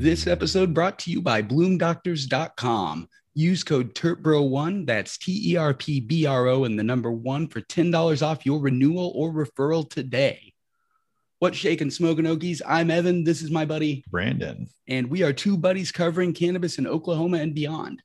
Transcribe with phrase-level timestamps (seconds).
[0.00, 3.06] This episode brought to you by bloomdoctors.com.
[3.34, 7.46] Use code TERPBRO1, that's T E R P B R O, and the number one
[7.48, 10.54] for $10 off your renewal or referral today.
[11.38, 12.62] What's shaking, smoking Okies?
[12.66, 13.24] I'm Evan.
[13.24, 14.68] This is my buddy, Brandon.
[14.88, 18.02] and we are two buddies covering cannabis in Oklahoma and beyond.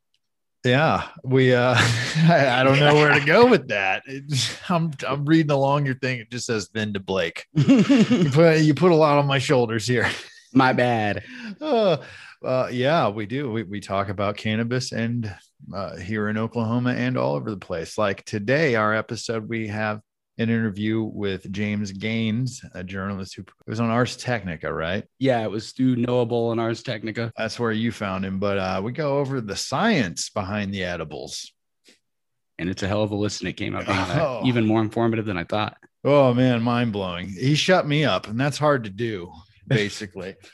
[0.66, 1.54] Yeah, we.
[1.54, 1.76] uh
[2.28, 4.04] I, I don't know where to go with that.
[4.06, 6.20] It's, I'm I'm reading along your thing.
[6.20, 7.46] It just says Vin to Blake.
[7.56, 10.10] You put you put a lot on my shoulders here.
[10.56, 11.24] My bad.
[11.62, 11.98] Uh,
[12.44, 13.52] uh, yeah, we do.
[13.52, 15.34] We we talk about cannabis and
[15.74, 17.98] uh, here in Oklahoma and all over the place.
[17.98, 20.02] Like today, our episode, we have
[20.38, 25.06] an interview with James Gaines, a journalist who was on Ars Technica, right?
[25.18, 27.32] Yeah, it was through Knowable and Ars Technica.
[27.38, 28.40] That's where you found him.
[28.40, 31.52] But uh, we go over the science behind the edibles.
[32.58, 33.48] And it's a hell of a listen.
[33.48, 34.42] It came out being uh, Oh.
[34.46, 35.78] even more informative than I thought.
[36.04, 37.28] Oh man, mind blowing.
[37.30, 39.32] He shut me up, and that's hard to do,
[39.68, 40.36] basically.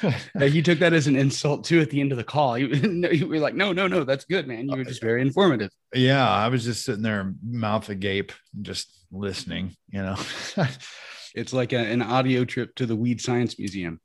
[0.00, 2.56] Uh, he took that as an insult too at the end of the call.
[2.56, 2.68] You,
[3.12, 4.68] you were like, no, no, no, that's good, man.
[4.68, 5.70] You were just very informative.
[5.92, 8.30] yeah, I was just sitting there, mouth agape,
[8.62, 10.14] just listening, you know.
[11.34, 14.00] It's like a- an audio trip to the Weed Science Museum,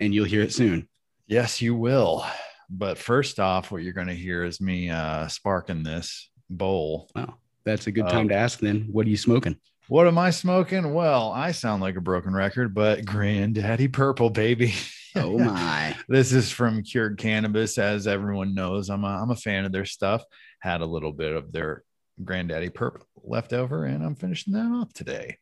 [0.00, 0.86] and you'll hear it soon.
[1.26, 2.26] yes, you will.
[2.68, 7.08] But first off, what you're going to hear is me uh, sparking this bowl.
[7.16, 8.58] Wow, that's a good Uh, time to ask.
[8.60, 9.56] Then, what are you smoking?
[9.88, 10.94] What am I smoking?
[10.94, 14.74] Well, I sound like a broken record, but Granddaddy Purple, baby.
[15.16, 15.96] Oh my!
[16.08, 18.90] this is from Cured Cannabis, as everyone knows.
[18.90, 20.24] I'm a, I'm a fan of their stuff.
[20.60, 21.82] Had a little bit of their
[22.22, 25.38] Granddaddy Purple left over, and I'm finishing that off today.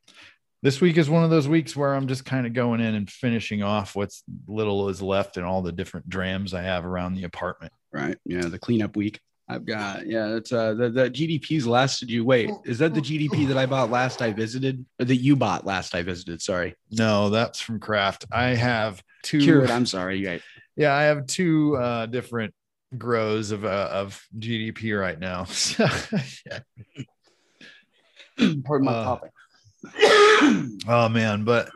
[0.62, 3.08] This week is one of those weeks where I'm just kind of going in and
[3.10, 7.25] finishing off what's little is left in all the different drams I have around the
[7.25, 7.72] apartment.
[7.92, 8.16] Right?
[8.25, 9.20] Yeah, the cleanup week.
[9.50, 10.28] I've got yeah.
[10.28, 12.24] That's uh the, the GDP's lasted you.
[12.24, 15.66] Wait, is that the GDP that I bought last I visited, or that you bought
[15.66, 16.40] last I visited?
[16.40, 18.26] Sorry, No, that's from Craft.
[18.32, 19.40] I have two.
[19.40, 19.70] Cured.
[19.70, 20.24] I'm sorry.
[20.26, 20.42] Right.
[20.76, 22.54] Yeah, I have two uh, different
[22.97, 25.44] grows of uh, of GDP right now.
[28.64, 29.30] Pardon my Uh, topic.
[30.88, 31.70] Oh man, but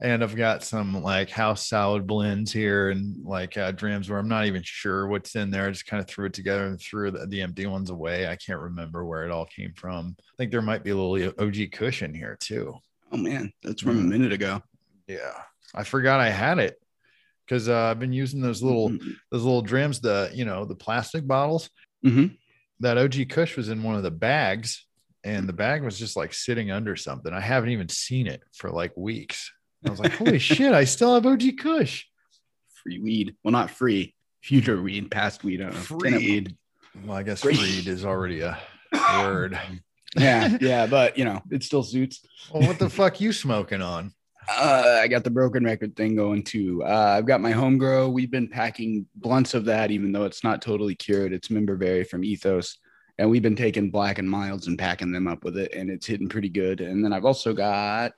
[0.00, 4.28] and I've got some like house salad blends here and like uh, drams where I'm
[4.28, 5.66] not even sure what's in there.
[5.66, 8.26] I just kind of threw it together and threw the, the empty ones away.
[8.26, 10.16] I can't remember where it all came from.
[10.18, 12.74] I think there might be a little OG cushion here too.
[13.10, 14.62] Oh man, that's from a minute ago.
[15.06, 15.40] Yeah,
[15.74, 16.78] I forgot I had it
[17.46, 18.90] because uh, I've been using those little
[19.30, 21.70] those little drams, the you know the plastic bottles.
[22.04, 22.34] Mm-hmm.
[22.80, 24.84] That OG Kush was in one of the bags,
[25.24, 27.32] and the bag was just like sitting under something.
[27.32, 29.50] I haven't even seen it for like weeks.
[29.84, 32.06] I was like, holy shit, I still have OG Kush.
[32.82, 33.36] Free weed.
[33.42, 34.14] Well, not free.
[34.42, 35.60] Future weed, past weed.
[35.60, 35.98] I don't know.
[35.98, 36.56] Tenant weed.
[37.04, 37.58] Well, I guess Freed.
[37.58, 38.58] freed is already a
[39.22, 39.58] word.
[40.18, 42.24] Yeah, yeah, but you know, it still suits.
[42.50, 44.14] Well, what the fuck you smoking on?
[44.48, 46.82] Uh, I got the broken record thing going too.
[46.84, 48.08] Uh, I've got my home grow.
[48.08, 51.34] We've been packing blunts of that, even though it's not totally cured.
[51.34, 52.78] It's memberberry from Ethos,
[53.18, 56.06] and we've been taking black and milds and packing them up with it, and it's
[56.06, 56.80] hitting pretty good.
[56.80, 58.12] And then I've also got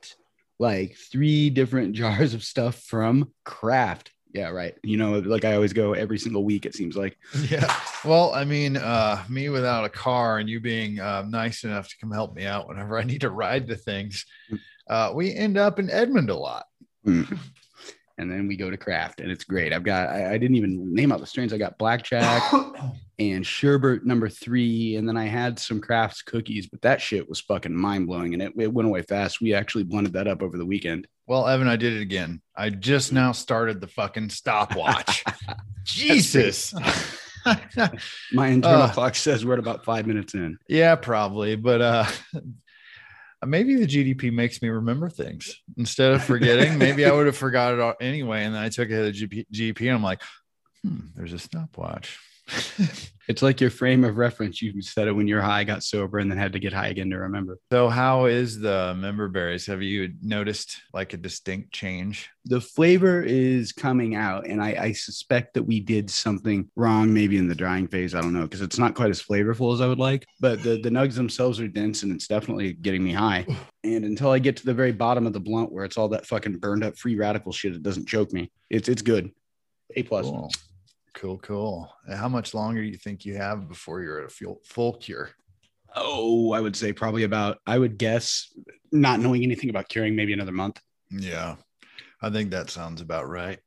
[0.59, 4.11] like three different jars of stuff from Craft.
[4.31, 4.75] Yeah, right.
[4.83, 6.67] You know, like I always go every single week.
[6.67, 7.17] It seems like.
[7.49, 7.73] Yeah.
[8.05, 11.97] Well, I mean, uh, me without a car and you being uh, nice enough to
[11.97, 14.25] come help me out whenever I need to ride the things,
[14.87, 16.65] uh, we end up in Edmond a lot.
[17.05, 17.39] Mm.
[18.19, 19.71] And then we go to craft, and it's great.
[19.71, 21.53] I've got I, I didn't even name out the strains.
[21.53, 22.43] I got blackjack
[23.19, 27.39] and sherbet number three, and then I had some crafts cookies, but that shit was
[27.39, 29.39] fucking mind blowing, and it, it went away fast.
[29.39, 31.07] We actually blended that up over the weekend.
[31.27, 32.41] Well, Evan, I did it again.
[32.57, 35.23] I just now started the fucking stopwatch.
[35.85, 36.73] Jesus.
[38.33, 38.91] My internal Uh.
[38.91, 40.57] clock says we're at about five minutes in.
[40.67, 41.55] yeah, probably.
[41.55, 42.05] But uh
[43.45, 46.77] maybe the GDP makes me remember things instead of forgetting.
[46.77, 48.43] maybe I would have forgot it all anyway.
[48.43, 50.21] And then I took it to the GP, GP and I'm like,
[50.83, 52.19] hmm, there's a stopwatch.
[53.27, 54.59] It's like your frame of reference.
[54.59, 57.11] You said it when you're high, got sober, and then had to get high again
[57.11, 57.59] to remember.
[57.71, 59.67] So, how is the member berries?
[59.67, 62.27] Have you noticed like a distinct change?
[62.49, 67.37] the flavor is coming out and I, I suspect that we did something wrong maybe
[67.37, 69.87] in the drying phase i don't know because it's not quite as flavorful as i
[69.87, 73.45] would like but the, the nugs themselves are dense and it's definitely getting me high
[73.83, 76.25] and until i get to the very bottom of the blunt where it's all that
[76.25, 79.29] fucking burned up free radical shit it doesn't choke me it's it's good
[79.95, 80.49] a plus Cool.
[81.19, 81.91] Cool, cool.
[82.07, 84.93] And How much longer do you think you have before you're at a full, full
[84.93, 85.31] cure?
[85.95, 88.53] oh i would say probably about i would guess
[88.91, 90.79] not knowing anything about curing maybe another month
[91.09, 91.55] Yeah,
[92.21, 93.57] I think that sounds about right.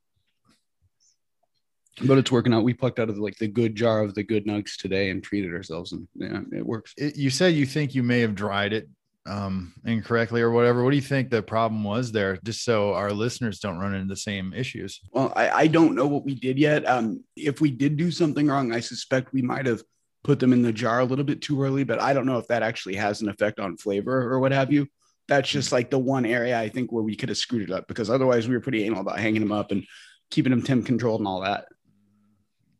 [2.06, 4.46] but it's working out we plucked out of like the good jar of the good
[4.46, 8.04] nugs today and treated ourselves and yeah it works It, you said you think you
[8.04, 8.88] may have dried it
[9.26, 10.82] um, incorrectly or whatever.
[10.82, 12.38] What do you think the problem was there?
[12.44, 15.00] Just so our listeners don't run into the same issues.
[15.12, 16.88] Well, I, I don't know what we did yet.
[16.88, 19.82] Um, if we did do something wrong, I suspect we might have
[20.24, 22.46] put them in the jar a little bit too early, but I don't know if
[22.48, 24.88] that actually has an effect on flavor or what have you.
[25.28, 27.86] That's just like the one area I think where we could have screwed it up
[27.88, 29.84] because otherwise we were pretty anal about hanging them up and
[30.30, 31.66] keeping them temp controlled and all that.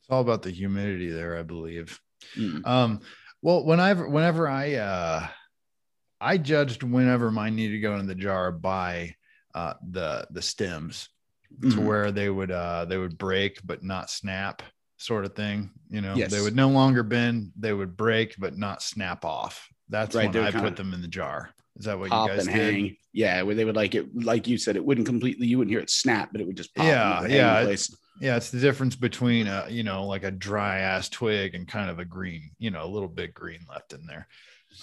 [0.01, 2.01] It's all about the humidity there, I believe.
[2.37, 2.67] Mm.
[2.67, 3.01] Um,
[3.43, 5.27] well, whenever whenever I uh
[6.23, 9.17] I judged whenever mine needed to go in the jar by
[9.55, 11.09] uh the the stems
[11.63, 11.85] to Mhm.
[11.85, 14.63] where they would uh they would break but not snap
[14.97, 15.71] sort of thing.
[15.91, 16.31] You know, Yes.
[16.31, 19.69] they would no longer bend, they would break but not snap off.
[19.89, 21.51] That's Right, when I put them in the jar.
[21.77, 22.75] Is that what you guys and did?
[22.75, 22.97] hang.
[23.13, 25.81] Yeah, where they would like it, like you said, it wouldn't completely, you wouldn't hear
[25.81, 26.87] it snap, but it would just pop.
[26.87, 27.97] Yeah, it would hang in yeah, it- place.
[28.21, 31.91] Yeah, it's the difference between a you know like a dry ass twig and kind
[31.91, 34.29] of a green, you know, a little bit green left in there.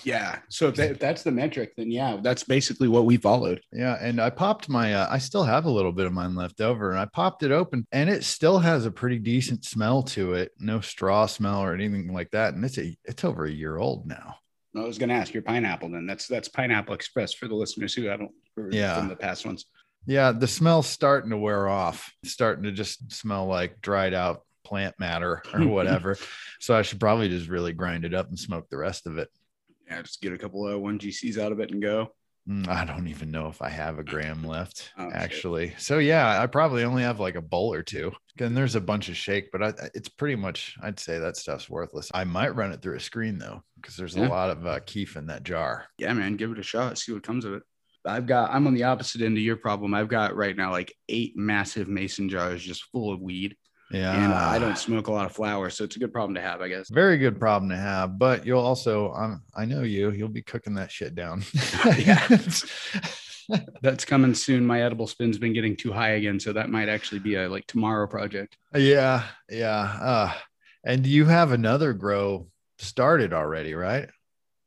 [0.04, 0.40] Yeah.
[0.50, 3.62] So if, that, if that's the metric, then yeah, that's basically what we followed.
[3.72, 4.94] Yeah, and I popped my.
[4.94, 7.52] Uh, I still have a little bit of mine left over, and I popped it
[7.52, 10.52] open, and it still has a pretty decent smell to it.
[10.60, 14.06] No straw smell or anything like that, and it's a it's over a year old
[14.08, 14.36] now.
[14.76, 15.90] I was going to ask your pineapple.
[15.90, 18.98] Then that's that's Pineapple Express for the listeners who I don't remember Yeah.
[19.00, 19.66] from the past ones.
[20.06, 22.14] Yeah, the smell's starting to wear off.
[22.24, 26.18] It's starting to just smell like dried out plant matter or whatever.
[26.60, 29.28] so I should probably just really grind it up and smoke the rest of it.
[29.90, 32.14] Yeah, just get a couple of one GCs out of it and go.
[32.48, 35.16] Mm, I don't even know if I have a gram left, Oh, shit.
[35.16, 35.74] actually.
[35.78, 38.12] So yeah, I probably only have like a bowl or two.
[38.40, 41.70] And there's a bunch of shake, but I, it's pretty much I'd say that stuff's
[41.70, 42.10] worthless.
[42.14, 44.28] I might run it through a screen though, because there's Yeah.
[44.28, 45.86] a lot of uh, keef in that jar.
[45.98, 46.98] Yeah, man, give it a shot.
[46.98, 47.64] See what comes of it.
[48.06, 48.52] I've got.
[48.52, 49.94] I'm on the opposite end of your problem.
[49.94, 53.56] I've got right now like eight massive mason jars just full of weed,
[53.92, 56.42] Yeah, and I don't smoke a lot of flower, so it's a good problem to
[56.42, 56.90] have, I guess.
[56.90, 60.76] Very good problem to have, but you'll also, um, I know you, you'll be cooking
[60.76, 61.44] that shit down.
[61.98, 62.28] Yeah.
[63.82, 64.64] That's coming soon.
[64.64, 67.66] My edible spin's been getting too high again, so that might actually be a like
[67.66, 68.58] tomorrow project.
[68.76, 69.98] yeah, yeah.
[70.00, 70.34] Uh,
[70.84, 72.48] and you have another grow
[72.78, 74.08] started already, right?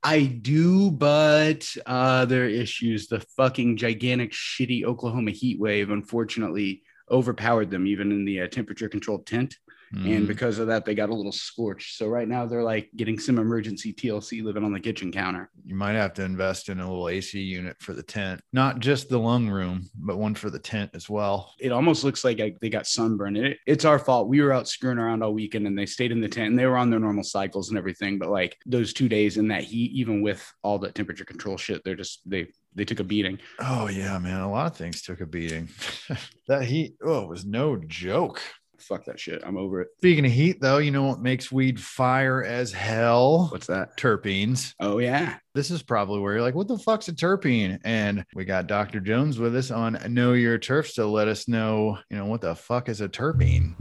[0.02, 3.06] I do, but uh, there are issues.
[3.06, 6.82] The fucking gigantic, shitty Oklahoma heat wave, unfortunately,
[7.12, 9.56] overpowered them even in the uh, temperature controlled tent.
[9.94, 10.16] Mhm.
[10.16, 11.96] And because of that, they got a little scorched.
[11.98, 15.50] So right now, they're like getting some emergency TLC living on the kitchen counter.
[15.64, 19.08] you might have to invest in a little AC unit for the tent, not just
[19.08, 21.52] the lung room, but one for the tent as well.
[21.60, 23.36] It almost looks like I, they got sunburned.
[23.36, 24.28] It, it's our fault.
[24.28, 26.66] We were out screwing around all weekend and they stayed in the tent and they
[26.66, 28.18] were on their normal cycles and everything.
[28.18, 31.82] But like those two days in that heat, even with all the temperature control shit,
[31.84, 33.38] they're just, they, they took a beating.
[33.60, 34.40] Oh yeah, man.
[34.40, 35.68] A lot of things took a beating.
[36.48, 38.40] that heat, oh, it was no joke.
[38.82, 39.42] Fuck that shit.
[39.44, 39.88] I'm over it.
[39.98, 43.48] Speaking of heat, though, you know what makes weed fire as hell?
[43.52, 43.96] What's that?
[43.96, 44.74] Terpenes.
[44.80, 45.36] Oh, yeah.
[45.54, 47.78] This is probably where you're like, what the fuck's a terpene?
[47.84, 49.00] And we got Dr.
[49.00, 52.54] Jones with us on Know Your Terps to let us know, you know, what the
[52.54, 53.74] fuck is a terpene?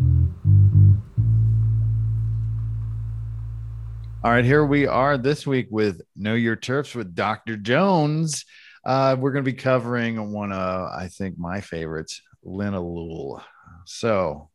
[4.24, 7.58] All right, here we are this week with Know Your Terps with Dr.
[7.58, 8.46] Jones.
[8.86, 13.42] Uh, we're going to be covering one of, I think, my favorites, linalool.
[13.86, 14.51] So,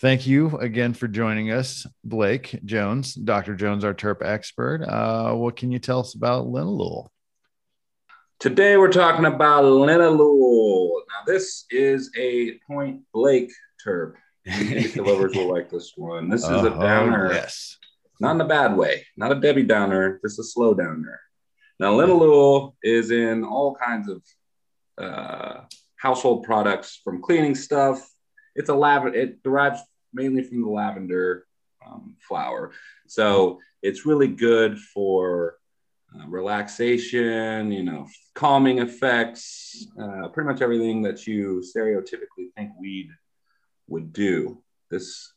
[0.00, 3.54] thank you again for joining us, Blake Jones, Dr.
[3.54, 4.82] Jones, our terp expert.
[4.82, 7.08] Uh, what can you tell us about linalool?
[8.38, 10.90] Today we're talking about linalool.
[11.08, 13.50] Now this is a Point Blake
[13.86, 14.14] terp.
[14.46, 16.30] Music lovers will like this one.
[16.30, 17.76] This is a Oh, downer, yes.
[18.20, 21.20] not in a bad way, not a Debbie downer, just a slow downer.
[21.78, 24.22] Now linalool is in all kinds of
[24.96, 25.60] uh,
[25.96, 28.06] household products, from cleaning stuff.
[28.54, 29.16] It's a lavender.
[29.18, 29.80] It derives
[30.12, 31.46] mainly from the lavender
[31.86, 32.72] um, flower,
[33.06, 35.56] so it's really good for
[36.14, 43.08] uh, relaxation, you know, calming effects, uh, pretty much everything that you stereotypically think weed
[43.86, 44.60] would do.
[44.90, 45.32] This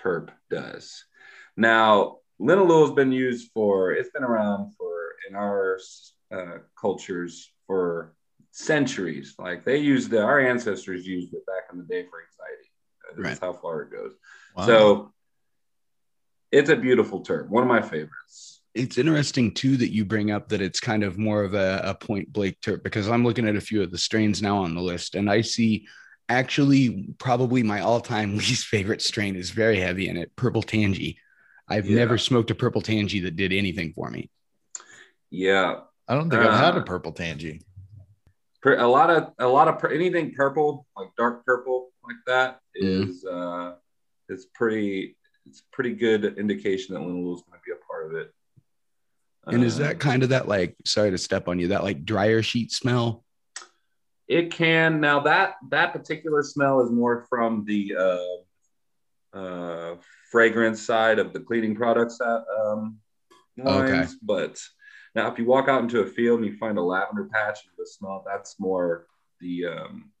[0.00, 1.04] terp does.
[1.56, 4.92] Now, linalool has been used for, it's been around for
[5.28, 5.78] in our
[6.32, 8.14] uh, cultures for
[8.50, 9.34] centuries.
[9.38, 12.71] Like they used it, our ancestors used it back in the day for anxiety.
[13.10, 14.12] Uh, This how far it goes.
[14.56, 14.66] Wow.
[14.66, 15.12] So
[16.50, 18.60] it's a beautiful term, one of my favorites.
[18.74, 21.94] It's interesting too that you bring up that it's kind of more of a, a
[21.94, 24.80] point Blake terp because I'm looking at a few of the strains now on the
[24.80, 25.86] list and I see
[26.28, 31.18] actually probably my all-time least favorite strain is very heavy in it, purple tangy.
[31.68, 31.96] I've Yeah.
[31.96, 34.30] never smoked a purple tangy that did anything for me.
[35.30, 37.62] Yeah, I don't think I've had a uh, purple tangy.
[38.64, 43.24] A lot of a lot of anything purple like dark purple like that is is
[43.24, 43.74] uh
[44.28, 45.16] it's pretty
[45.46, 48.32] it's pretty good indication that linalool is going to be a part of it
[49.48, 52.04] And is that Um, kind of that like sorry to step on you, that like
[52.04, 53.24] dryer sheet smell?
[54.28, 59.96] It can now that that particular smell is more from the uh, uh,
[60.30, 62.98] fragrance side of the cleaning products uh, um,
[63.58, 64.16] lines.
[64.22, 64.58] But
[65.14, 67.72] now, if you walk out into a field and you find a lavender patch and
[67.76, 69.06] the smell, that's more
[69.40, 70.11] the um,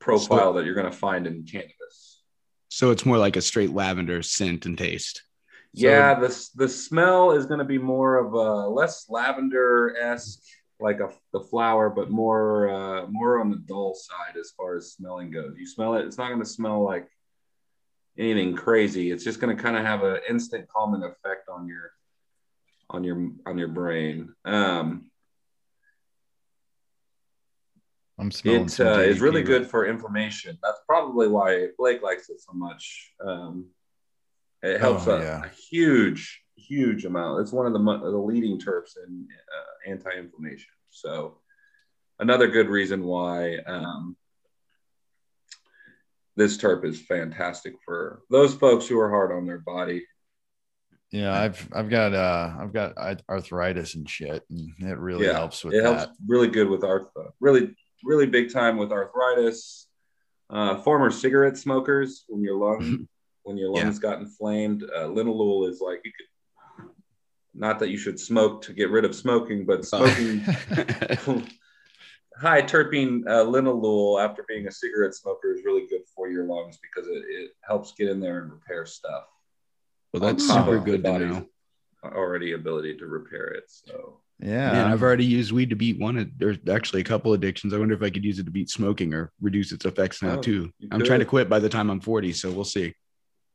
[0.00, 2.22] profile that you're going to find in cannabis.
[2.68, 5.22] So it's more like a straight lavender scent and taste.
[5.74, 10.42] So- yeah, the the smell is going to be more of a less lavender esque,
[10.80, 14.92] like a the flower, but more uh, more on the dull side as far as
[14.92, 15.54] smelling goes.
[15.56, 17.08] You smell it; it's not going to smell like
[18.18, 19.10] anything crazy.
[19.10, 21.92] It's just going to kind of have an instant calming effect on your
[22.90, 24.34] on your on your brain.
[24.44, 25.10] Um,
[28.22, 28.66] I'm smelling.
[28.66, 30.56] it uh, is really good for inflammation.
[30.62, 33.12] That's probably why Blake likes it so much.
[33.24, 33.66] Um,
[34.62, 35.44] it helps Oh, a, yeah.
[35.44, 37.40] a huge, huge amount.
[37.40, 40.70] It's one of the the leading terps in uh, anti-inflammation.
[40.90, 41.38] So
[42.20, 44.16] another good reason why um,
[46.36, 50.06] this terp is fantastic for those folks who are hard on their body.
[51.10, 52.94] Yeah, I've I've got uh I've got
[53.28, 55.98] arthritis and shit, and it really Yeah, helps with it that.
[55.98, 57.08] helps really good with arth
[57.40, 59.88] really really big time with arthritis
[60.50, 63.06] uh, former cigarette smokers when your lung
[63.44, 63.84] when your Yeah.
[63.84, 64.82] lungs got inflamed.
[64.84, 66.26] Uh, linalool is like you could
[67.54, 70.40] not that you should smoke to get rid of smoking but smoking
[72.38, 76.78] high terpene uh, linalool after being a cigarette smoker is really good for your lungs
[76.82, 79.24] because it, it helps get in there and repair stuff.
[80.12, 81.46] Well, that's super good to know.
[82.04, 86.18] already ability to repair it so Yeah, Man, I've already used weed to beat one.
[86.18, 87.72] of- There's actually a couple addictions.
[87.72, 90.38] I wonder if I could use it to beat smoking or reduce its effects now
[90.38, 90.72] Oh, too.
[90.90, 92.92] I'm trying to quit by the time I'm 40, so we'll see.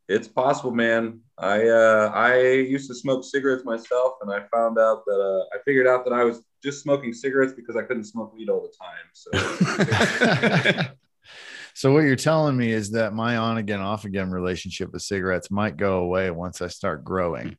[0.08, 1.20] It's possible, man.
[1.38, 5.62] I uh, I used to smoke cigarettes myself, and I found out that uh, I
[5.66, 8.72] figured out that I was just smoking cigarettes because I couldn't smoke weed all the
[8.80, 9.04] time.
[9.12, 10.86] So
[11.74, 15.52] so what you're telling me is that my on again, off again relationship with cigarettes
[15.52, 17.58] might go away once I start growing.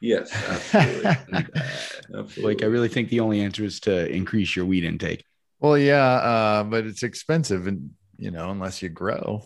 [0.00, 1.06] Yes, absolutely,
[2.14, 2.44] absolutely.
[2.44, 5.24] like, I really think the only answer is to increase your weed intake.
[5.60, 9.42] Well, yeah, uh, but it's expensive, and you know, unless you grow.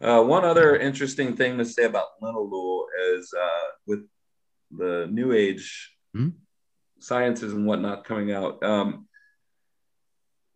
[0.00, 4.06] Uh, one other interesting thing to say about linalool is uh, with
[4.70, 6.28] the new age Hmm?
[7.00, 9.06] sciences and whatnot coming out, um,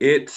[0.00, 0.32] it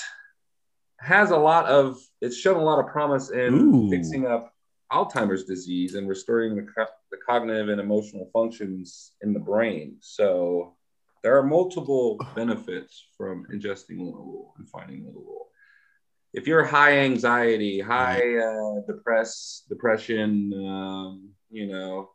[0.99, 3.89] has a lot of, it's shown a lot of promise in Ooh.
[3.89, 4.54] fixing up
[4.91, 9.97] Alzheimer's disease and restoring the, co- the cognitive and emotional functions in the brain.
[10.01, 10.75] So
[11.23, 15.45] there are multiple benefits from ingesting linalool and finding linalool
[16.35, 22.09] if you're high anxiety, high uh, depress, depression, um, you know,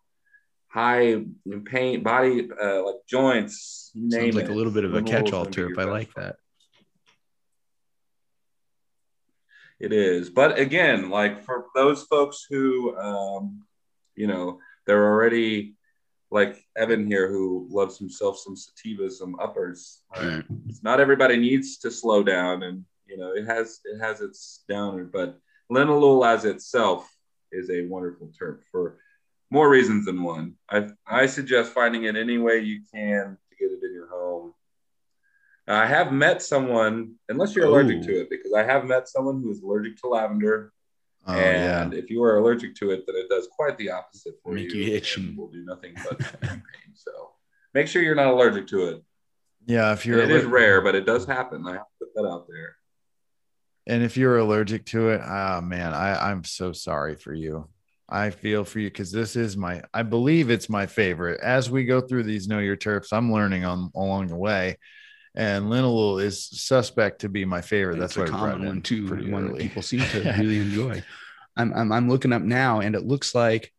[0.68, 1.24] high
[1.64, 5.78] pain, body uh, like joints, Sounds like it, a little bit of a catch-all terp.
[5.78, 6.36] I like that.
[9.80, 13.62] It is, but again, like for those folks who, um,
[14.14, 15.74] you know, they're already
[16.30, 20.02] like Evan here who loves himself some sativas, some uppers.
[20.14, 20.44] Right.
[20.82, 25.04] Not everybody needs to slow down, and you know, it has it has its downer,
[25.04, 25.38] but
[25.72, 27.10] linalool as itself
[27.50, 28.98] is a wonderful terp for
[29.50, 30.54] more reasons than one.
[30.68, 34.54] I I suggest finding it any way you can to get it in your home.
[35.74, 38.06] I have met someone, unless you're allergic Oh.
[38.06, 40.72] to it, because I have met someone who is allergic to lavender.
[41.26, 44.52] Oh and if you are allergic to it, then it does quite the opposite for
[44.54, 44.80] Make you.
[44.82, 46.62] you itch and will do nothing but pain.
[46.94, 47.10] So
[47.74, 49.04] make sure you're not allergic to it.
[49.66, 49.92] yeah, yeah.
[49.92, 51.66] If you're is allergic- rare, but it does happen.
[51.66, 52.76] I have to put that out there.
[53.86, 57.68] and if you're allergic to it, ah, man, I I'm so sorry for you.
[58.08, 61.38] I feel for you because this is my, I believe it's my favorite.
[61.42, 64.78] As we go through these Know Your Terps, I'm learning on along the way,
[65.34, 67.98] and linalool is suspect to be my favorite.
[67.98, 70.20] That's That's why a I brought common one too, pretty one that people seem to
[70.38, 71.02] really enjoy.
[71.56, 73.72] I'm, I'm I'm looking up now, and it looks like,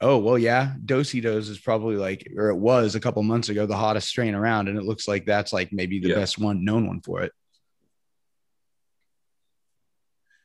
[0.00, 3.76] oh well, yeah, Do-Si-Dos is probably like, or it was a couple months ago, the
[3.76, 6.14] hottest strain around, and it looks like that's like maybe the Yeah.
[6.16, 7.32] best one known one for it.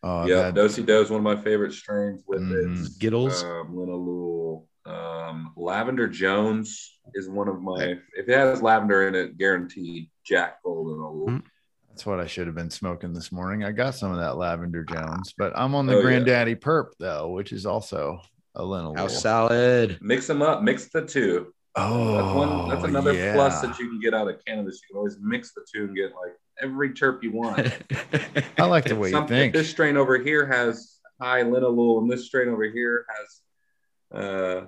[0.03, 2.81] I've yeah, had- Dosey is one of my favorite strains with Mhm.
[2.81, 3.43] its Skittles.
[3.43, 4.65] um, linalool.
[4.87, 7.95] Um, Lavender Jones is one of my.
[8.15, 11.27] If it has lavender in it, guaranteed Jack Gold linalool.
[11.27, 11.43] Mm.
[11.89, 13.63] That's what I should have been smoking this morning.
[13.63, 16.03] I got some of that lavender Jones, but I'm on the Oh, yeah.
[16.03, 18.21] Granddaddy Perp though, which is also
[18.55, 18.97] a linalool.
[18.97, 19.97] House salad.
[20.01, 20.61] Mix them up.
[20.61, 21.53] Mix the two.
[21.75, 22.69] Oh, That's one.
[22.69, 23.33] That's another yeah.
[23.33, 24.79] plus that you can get out of cannabis.
[24.83, 27.59] You can always mix the two and get like every terp you want.
[28.57, 29.53] I like the way you Some- if think.
[29.53, 34.65] This strain over here has high linalool, and this strain over here has uh,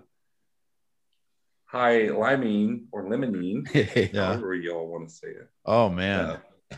[1.69, 3.67] high limonene or limonene,
[4.13, 4.25] Yeah.
[4.25, 5.47] however y'all want to say it.
[5.65, 6.19] Oh man.
[6.19, 6.39] Uh,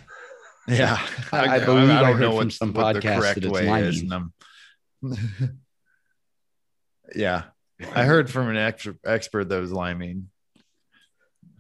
[0.67, 1.00] Yeah,
[1.33, 3.81] I believe I don't heard know from what, some what the correct that it's way
[3.81, 4.03] is.
[4.03, 4.13] liming.
[4.13, 5.60] And I'm
[7.15, 7.43] yeah,
[7.95, 10.29] I heard from an ex- expert that was liming.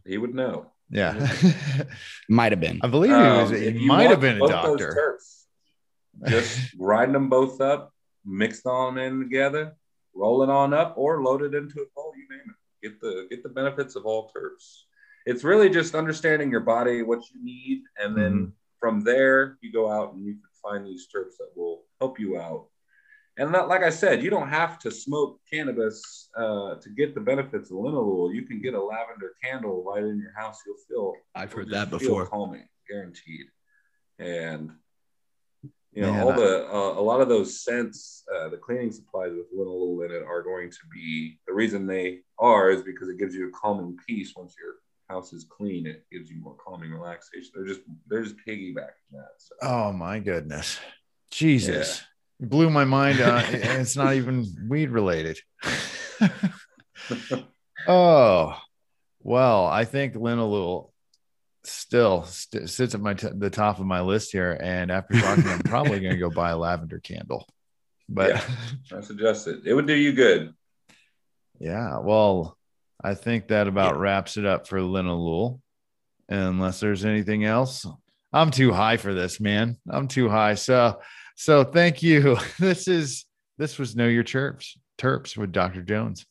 [0.05, 0.67] he would know.
[0.89, 1.13] Yeah,
[2.29, 2.79] Might have been.
[2.83, 3.51] I believe he was.
[3.51, 4.93] Um, He if you might have been a doctor.
[4.93, 5.45] terps,
[6.29, 7.93] just grind them both up,
[8.25, 9.75] mix them in together,
[10.13, 12.10] roll it on up, or load it into a bowl.
[12.81, 13.01] You name it.
[13.01, 14.83] Get the get the benefits of all terps.
[15.25, 18.49] It's really just understanding your body, what you need, and then Mm-hmm.
[18.79, 22.39] from there you go out and you can find these terps that will help you
[22.39, 22.67] out.
[23.37, 27.21] And that, like I said, you don't have to smoke cannabis uh, to get the
[27.21, 28.33] benefits of linalool.
[28.33, 30.59] You can get a lavender candle right in your house.
[30.65, 32.27] You'll feel I've heard that before.
[32.27, 33.45] calming, guaranteed.
[34.19, 34.71] And
[35.93, 38.91] you know, Man, all I- the uh, a lot of those scents, uh, the cleaning
[38.91, 43.09] supplies with linalool in it are going to be the reason they are is because
[43.09, 44.75] it gives you a calming peace once your
[45.09, 45.85] house is clean.
[45.85, 47.51] It gives you more calming relaxation.
[47.53, 49.31] They're just they're just piggybacking that.
[49.37, 49.55] So.
[49.61, 50.79] Oh my goodness,
[51.29, 52.01] Jesus!
[52.39, 53.19] You blew my mind.
[53.19, 55.39] Uh, it's not even weed related.
[57.87, 58.57] oh,
[59.21, 60.90] well, I think Linalool
[61.63, 64.57] still st- sits at my t- the top of my list here.
[64.61, 67.47] And after talking, I'm probably going to go buy a lavender candle.
[68.09, 68.97] But Yeah.
[68.97, 69.61] I suggest it.
[69.65, 70.53] It would do you good.
[71.59, 72.57] Yeah, well,
[73.03, 75.59] I think that about wraps it up for Linalool.
[76.29, 77.85] Unless there's anything else,
[78.33, 79.77] I'm too high for this, man.
[79.89, 80.55] I'm too high.
[80.55, 80.99] So,
[81.35, 82.37] so thank you.
[82.59, 83.25] This is
[83.57, 85.81] this was Know Your Chirps Terps with Dr.
[85.83, 86.25] Jones.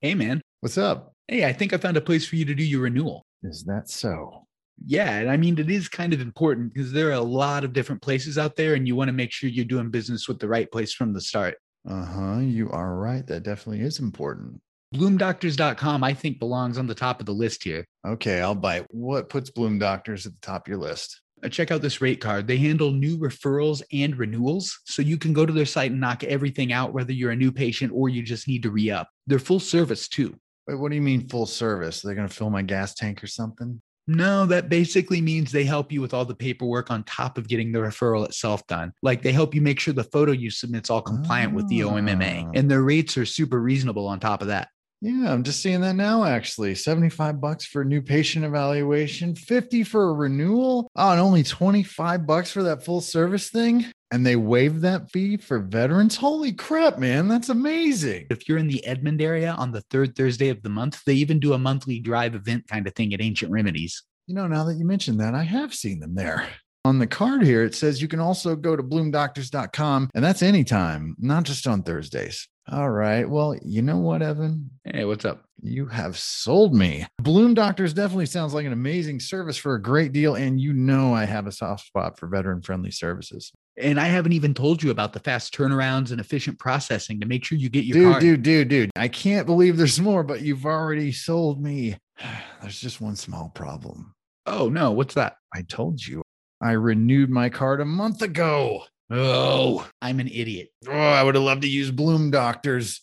[0.00, 0.40] Hey, man.
[0.60, 1.14] What's up?
[1.28, 3.24] Hey, I think I found a place for you to do your renewal.
[3.44, 4.46] Is that so?
[4.86, 7.72] Yeah, and I mean it is kind of important because there are a lot of
[7.72, 10.48] different places out there, and you want to make sure you're doing business with the
[10.48, 11.56] right place from the start.
[11.88, 12.38] Uh huh.
[12.38, 13.26] You are right.
[13.26, 14.60] That definitely is important.
[14.94, 17.86] BloomDoctors.com, I think, belongs on the top of the list here.
[18.06, 18.84] Okay, I'll bite.
[18.90, 21.22] What puts Bloom Doctors at the top of your list?
[21.42, 22.46] Uh, Check out this rate card.
[22.46, 26.24] They handle new referrals and renewals, so you can go to their site and knock
[26.24, 29.08] everything out, whether you're a new patient or you just need to re up.
[29.26, 30.36] They're full service too.
[30.68, 32.02] Wait, what do you mean full service?
[32.02, 33.80] They're going to fill my gas tank or something?
[34.08, 37.70] No, that basically means they help you with all the paperwork on top of getting
[37.70, 38.92] the referral itself done.
[39.02, 42.46] Like they help you make sure the photo you submit's all compliant with the OMMA,
[42.46, 42.50] Ah.
[42.54, 44.68] and their rates are super reasonable on top of that.
[45.00, 46.74] Yeah, I'm just seeing that now actually.
[46.76, 50.88] 75 bucks for a new patient evaluation, 50 for a renewal.
[50.94, 53.86] Oh, and only 25 bucks for that full service thing.
[54.12, 56.16] And they waived that fee for veterans.
[56.16, 57.28] Holy crap, man.
[57.28, 58.26] That's amazing.
[58.28, 61.40] If you're in the Edmond area on the third Thursday of the month, they even
[61.40, 64.02] do a monthly drive event kind of thing at Ancient Remedies.
[64.26, 66.46] You know, now that you mentioned that, I have seen them there.
[66.84, 71.16] On the card here, it says you can also go to bloomdoctors.com, and that's anytime,
[71.18, 72.48] not just on Thursdays.
[72.70, 73.28] All right.
[73.28, 74.70] Well, you know what, Evan?
[74.84, 75.44] Hey, what's up?
[75.62, 77.06] You have sold me.
[77.20, 80.34] Bloom Doctors definitely sounds like an amazing service for a great deal.
[80.34, 83.52] And you know, I have a soft spot for veteran friendly services.
[83.78, 87.44] And I haven't even told you about the fast turnarounds and efficient processing to make
[87.44, 88.20] sure you get your Dude, card.
[88.20, 88.90] dude, dude, dude.
[88.96, 91.96] I can't believe there's more, but you've already sold me.
[92.60, 94.14] There's just one small problem.
[94.46, 95.36] Oh no, what's that?
[95.54, 96.22] I told you
[96.60, 98.84] I renewed my card a month ago.
[99.10, 100.68] Oh, I'm an idiot.
[100.88, 103.00] Oh, I would have loved to use Bloom Doctors.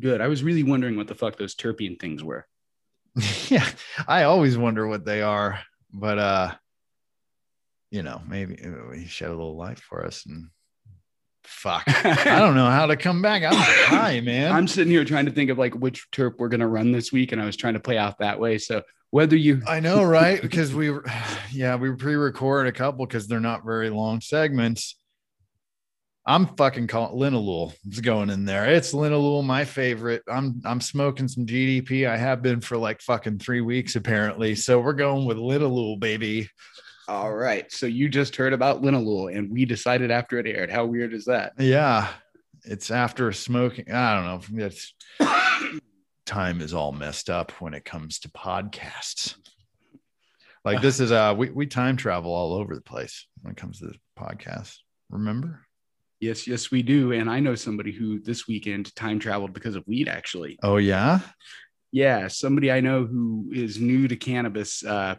[0.00, 0.20] Good.
[0.20, 2.46] I was really wondering what the fuck those terpene things were.
[3.48, 3.66] yeah,
[4.06, 5.60] I always wonder what they are,
[5.92, 6.54] but uh,
[7.90, 8.58] you know, maybe
[8.94, 10.48] he shed a little light for us and
[11.44, 11.84] fuck.
[11.86, 13.42] I don't know how to come back.
[13.42, 14.52] I'm high, man.
[14.52, 17.32] I'm sitting here trying to think of like which terp we're gonna run this week,
[17.32, 18.58] and I was trying to play out that way.
[18.58, 20.40] So whether you I know, right?
[20.48, 20.92] Because we
[21.52, 24.96] yeah, we pre-record a couple because they're not very long segments.
[26.26, 27.72] I'm fucking calling Linalool.
[27.86, 28.66] It's going in there.
[28.66, 30.22] It's Linalool, my favorite.
[30.28, 32.06] I'm I'm smoking some GDP.
[32.06, 34.54] I have been for like fucking three weeks apparently.
[34.54, 36.50] So we're going with Linalool, baby.
[37.08, 37.72] All right.
[37.72, 40.70] So you just heard about linalool, and we decided after it aired.
[40.70, 41.54] How weird is that?
[41.58, 42.08] Yeah,
[42.64, 43.90] it's after smoking.
[43.90, 44.66] I don't know.
[44.66, 44.94] It's
[46.26, 49.36] time is all messed up when it comes to podcasts.
[50.66, 53.78] Like this is uh we we time travel all over the place when it comes
[53.78, 54.76] to this podcast.
[55.08, 55.64] Remember?
[56.20, 57.12] Yes, yes, we do.
[57.12, 60.58] And I know somebody who this weekend time traveled because of weed, actually.
[60.62, 61.20] Oh yeah.
[61.90, 65.14] Yeah, somebody I know who is new to cannabis uh,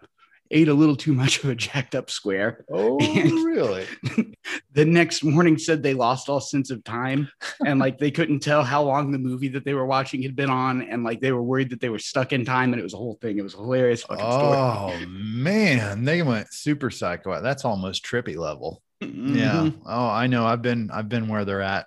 [0.51, 2.65] ate a little too much of a jacked up square.
[2.71, 3.85] Oh And- really?
[4.73, 7.29] the next morning said they lost all sense of time
[7.65, 10.49] and like they couldn't tell how long the movie that they were watching had been
[10.49, 12.93] on and like they were worried that they were stuck in time and it was
[12.93, 13.37] a whole thing.
[13.37, 14.57] It was hilarious fucking story.
[14.57, 17.41] Oh man, they went super psycho.
[17.41, 18.81] That's almost trippy level.
[19.01, 19.07] Yeah.
[19.07, 19.81] Mhm.
[19.85, 20.45] Oh, I know.
[20.45, 21.85] I've been I've been where they're at.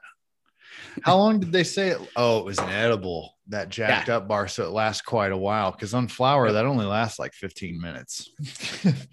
[1.02, 1.98] How long did they say it?
[2.16, 5.72] Oh, it was an edible that jacked up bar, so it lasts quite a while.
[5.72, 8.30] Because on flour, that only lasts like 15 minutes.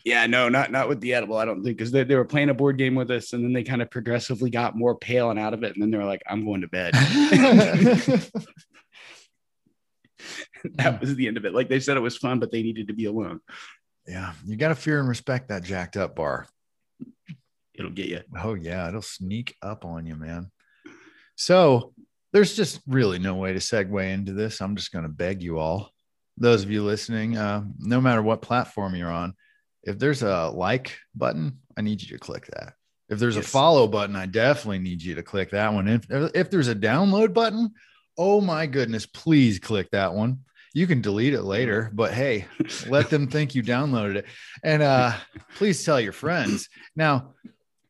[0.05, 1.37] Yeah, no, not not with the edible.
[1.37, 3.53] I don't think because they, they were playing a board game with us, and then
[3.53, 6.05] they kind of progressively got more pale and out of it, and then they were
[6.05, 6.93] like, "I'm going to bed."
[10.75, 11.53] that was the end of it.
[11.53, 13.39] Like they said, it was fun, but they needed to be alone.
[14.07, 16.47] yeah, you got to fear and respect that jacked up bar.
[17.75, 18.21] It'll get you.
[18.41, 20.51] Oh yeah, it'll sneak up on you, man.
[21.39, 21.93] So
[22.33, 24.59] there's just really no way to segue into this.
[24.59, 25.89] I'm just going to beg you all,
[26.37, 29.33] those of you listening, uh, no matter what platform you're on,
[29.83, 32.73] if there's a like button, I need you to click that.
[33.07, 35.87] If there's a follow button, I definitely need you to click that one.
[35.87, 37.71] If, if there's a download button,
[38.17, 40.39] oh my goodness, please click that one.
[40.73, 42.47] You can delete it later, but hey,
[42.89, 44.25] let them think you downloaded it.
[44.61, 45.13] And uh,
[45.55, 46.67] please tell your friends.
[46.97, 47.33] Now,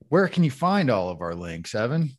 [0.09, 2.11] where can you find all of our links, Evan?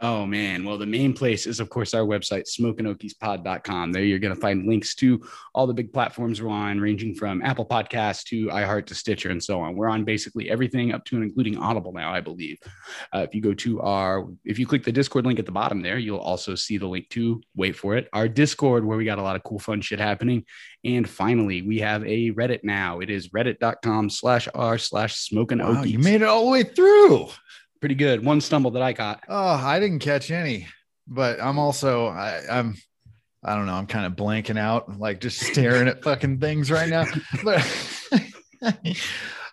[0.00, 0.62] Oh man.
[0.64, 3.92] Well, the main place is of course our website, smokingokiespod.com.
[3.92, 7.42] There you're going to find links to all the big platforms we're on, ranging from
[7.42, 9.74] Apple Podcasts to iHeart to Stitcher and so on.
[9.74, 12.58] We're on basically everything up to and including Audible now, I believe.
[13.14, 15.80] Uh, if you go to our, if you click the Discord link at the bottom
[15.80, 19.18] there, you'll also see the link to wait for it, our Discord where we got
[19.18, 20.44] a lot of cool fun shit happening.
[20.84, 23.00] And finally, we have a Reddit now.
[23.00, 27.28] It is reddit.com slash r slash smoking Wow, you made it all the way through.
[27.86, 28.24] Pretty good.
[28.24, 29.22] One stumble that I caught.
[29.28, 30.66] Oh, I didn't catch any,
[31.06, 32.74] but I'm also I, I'm
[33.44, 33.74] I don't know.
[33.74, 37.04] I'm kind of blanking out, like just staring at fucking things right now.
[37.44, 37.64] But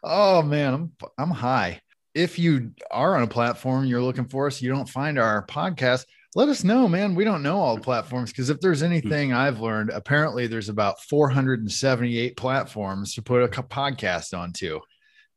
[0.03, 1.81] oh man, I'm I'm high.
[2.15, 6.05] If you are on a platform you're looking for us, you don't find our podcast.
[6.33, 7.13] Let us know, man.
[7.13, 8.87] We don't know all the platforms because if there's hmm.
[8.87, 14.79] anything I've learned, apparently there's about 478 platforms to put a podcast onto,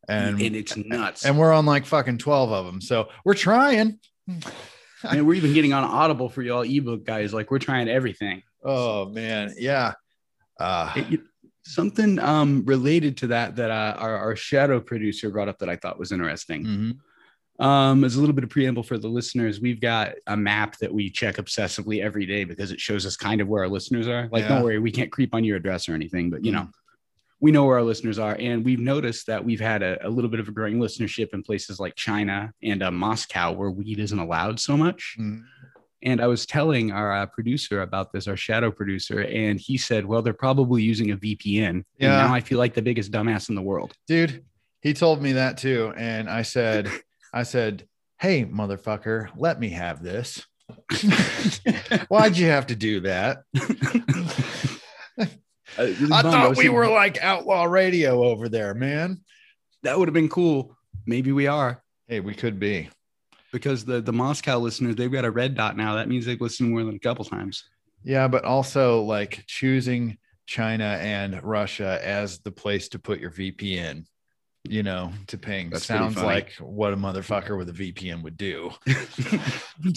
[0.08, 1.24] and and it's nuts.
[1.24, 2.80] and we're on like fucking 12 of them.
[2.80, 3.98] So we're trying.
[5.08, 7.32] and we're even getting on Audible for y'all ebook guys.
[7.34, 8.42] Like we're trying everything.
[8.64, 9.92] Oh man, yeah.
[10.58, 11.20] Uh, It-
[11.68, 15.74] something um related to that that uh, our, our shadow producer brought up that I
[15.76, 16.64] thought was interesting.
[16.64, 16.98] mhm.
[17.58, 20.92] Um, as a little bit of preamble for the listeners, we've got a map that
[20.92, 24.28] we check obsessively every day because it shows us kind of where our listeners are.
[24.30, 24.48] Like, Yeah.
[24.50, 26.70] don't worry, we can't creep on your address or anything, but you know, Mhm.
[27.40, 28.37] We know where our listeners are.
[28.38, 31.42] And we've noticed that we've had a, a little bit of a growing listenership in
[31.42, 35.16] places like China and uh, Moscow where weed isn't allowed so much.
[35.18, 35.42] Mhm.
[36.03, 40.05] And I was telling our uh, producer about this, our shadow producer, and he said,
[40.05, 42.20] "Well, they're probably using a VPN." Yeah.
[42.20, 43.94] And now I feel like the biggest dumbass in the world.
[44.07, 44.44] dude,
[44.83, 46.88] he told me that too, and I said,
[47.33, 47.88] I said,
[48.20, 50.44] hey, motherfucker, let me have this.
[52.09, 53.42] Why'd you have to do that?
[55.78, 59.20] Uh, really I thought we thinking, were like outlaw radio over there, man.
[59.82, 60.76] that would have been cool.
[61.06, 62.88] Maybe we are Hey, we could be.
[63.52, 65.96] because the the Moscow listeners they've got a red dot now.
[65.96, 67.64] That means they've listened more than a couple times.
[68.04, 74.04] Yeah, but also like choosing China and Russia as the place to put your VPN,
[74.68, 78.70] you know, to ping That's sounds like what a motherfucker with a VPN would do.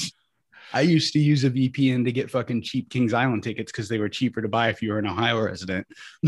[0.73, 3.97] I used to use a VPN to get fucking cheap Kings Island tickets because they
[3.97, 5.87] were cheaper to buy if you were an Ohio resident.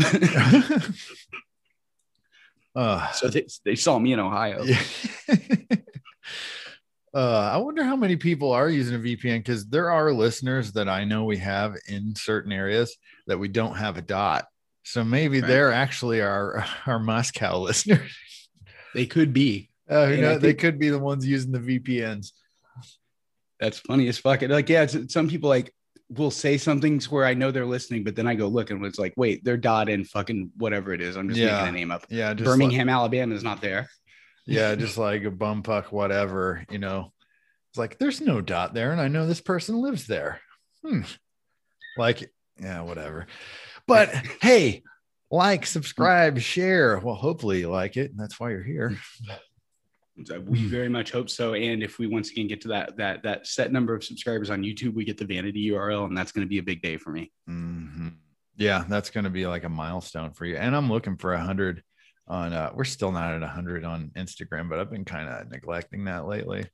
[2.74, 4.62] uh, so they, they saw me in Ohio.
[4.62, 4.82] yeah.
[7.14, 10.88] uh, I wonder how many people are using a VPN because there are listeners that
[10.88, 14.46] I know we have in certain areas that we don't have a dot.
[14.84, 15.48] So maybe Right.
[15.48, 18.10] they're actually our our Moscow listeners.
[18.94, 19.70] They could be.
[19.90, 22.32] Uh, And I they could be the ones using the VPNs.
[23.62, 24.42] That's funny as fuck.
[24.42, 25.72] And Like, yeah, it's, some people like
[26.10, 28.84] will say some things where I know they're listening, but then I go look and
[28.84, 31.16] it's like, wait, they're dot in fucking whatever it is.
[31.16, 31.52] I'm just Yeah.
[31.60, 32.04] making a name up.
[32.10, 33.88] Yeah, just Birmingham, Alabama is not there.
[34.46, 37.12] yeah, just like a bumpuck, whatever, you know.
[37.70, 40.40] It's like there's no dot there, and I know this person lives there.
[40.84, 41.02] Hmm.
[41.96, 43.28] Like, yeah, whatever.
[43.86, 44.08] But
[44.42, 44.82] hey,
[45.30, 46.98] like, subscribe, share.
[46.98, 48.10] Well, hopefully you like it.
[48.10, 48.98] and That's why you're here.
[50.16, 51.54] We very much hope so.
[51.54, 54.62] And if we once again get to that that that set number of subscribers on
[54.62, 57.10] YouTube, we get the vanity URL, and that's going to be a big day for
[57.10, 57.32] me.
[57.48, 58.16] Mhm.
[58.56, 60.56] Yeah, that's going to be like a milestone for you.
[60.56, 61.82] And I'm looking for a hundred
[62.28, 62.52] on.
[62.52, 66.04] uh We're still not at a hundred on Instagram, but I've been kind of neglecting
[66.04, 66.66] that lately.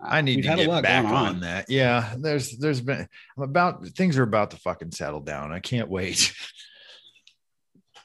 [0.00, 1.40] I need We've to a get back going on.
[1.40, 1.68] that.
[1.68, 5.50] Yeah, there's there's been I'm about things are about to fucking settle down.
[5.52, 6.32] I can't wait.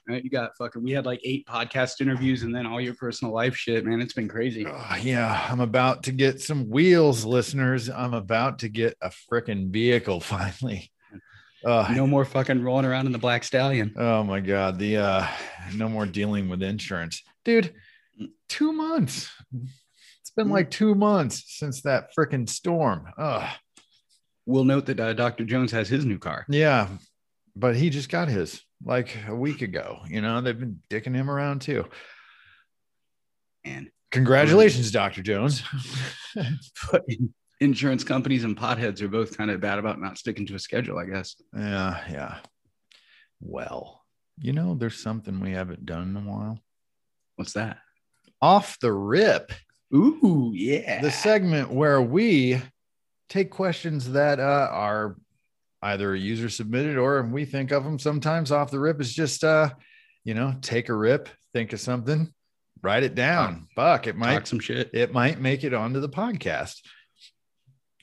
[0.08, 0.24] Right?
[0.24, 0.84] You got fucking.
[0.84, 4.02] We had like eight podcast interviews, and then all your personal life shit, man.
[4.02, 4.66] It's been crazy.
[4.68, 7.89] Oh, yeah, I'm about to get some wheels, listeners.
[7.89, 10.92] I'm about to get a freaking vehicle finally.
[11.66, 13.94] Uh, No more fucking rolling around in the black stallion.
[13.96, 15.28] Oh my god, the uh
[15.76, 17.24] no more dealing with insurance.
[17.46, 17.74] Dude,
[18.50, 19.30] 2 months.
[20.20, 23.08] It's been like two months since that freaking storm.
[23.18, 23.50] Ugh.
[24.46, 25.46] We'll note that uh, Dr.
[25.46, 26.46] Jones has his new car.
[26.50, 26.89] Yeah,
[27.56, 30.00] but he just got his like a week ago.
[30.08, 31.86] You know, they've been dicking him around too.
[33.63, 35.24] And Congratulations, Dr.
[35.24, 35.63] Jones.
[36.91, 37.04] but
[37.60, 41.00] insurance companies and potheads are both kind of bad about not sticking to a schedule,
[41.00, 41.36] I guess.
[41.58, 42.38] yeah, yeah.
[43.41, 44.04] Well,
[44.38, 46.60] you know, there's something we haven't done in a while.
[47.38, 47.80] What's that?
[48.39, 49.52] Off the rip,
[49.96, 51.02] Ooh, yeah.
[51.02, 52.62] the segment where we
[53.30, 55.15] take questions that uh, are
[55.84, 59.43] either a user submitted or we think of them sometimes off the rip is just
[59.43, 59.69] uh
[60.24, 62.34] you know take a rip think of something
[62.82, 64.89] write it down buck it might Talk some shit.
[64.93, 66.80] it might make it onto the podcast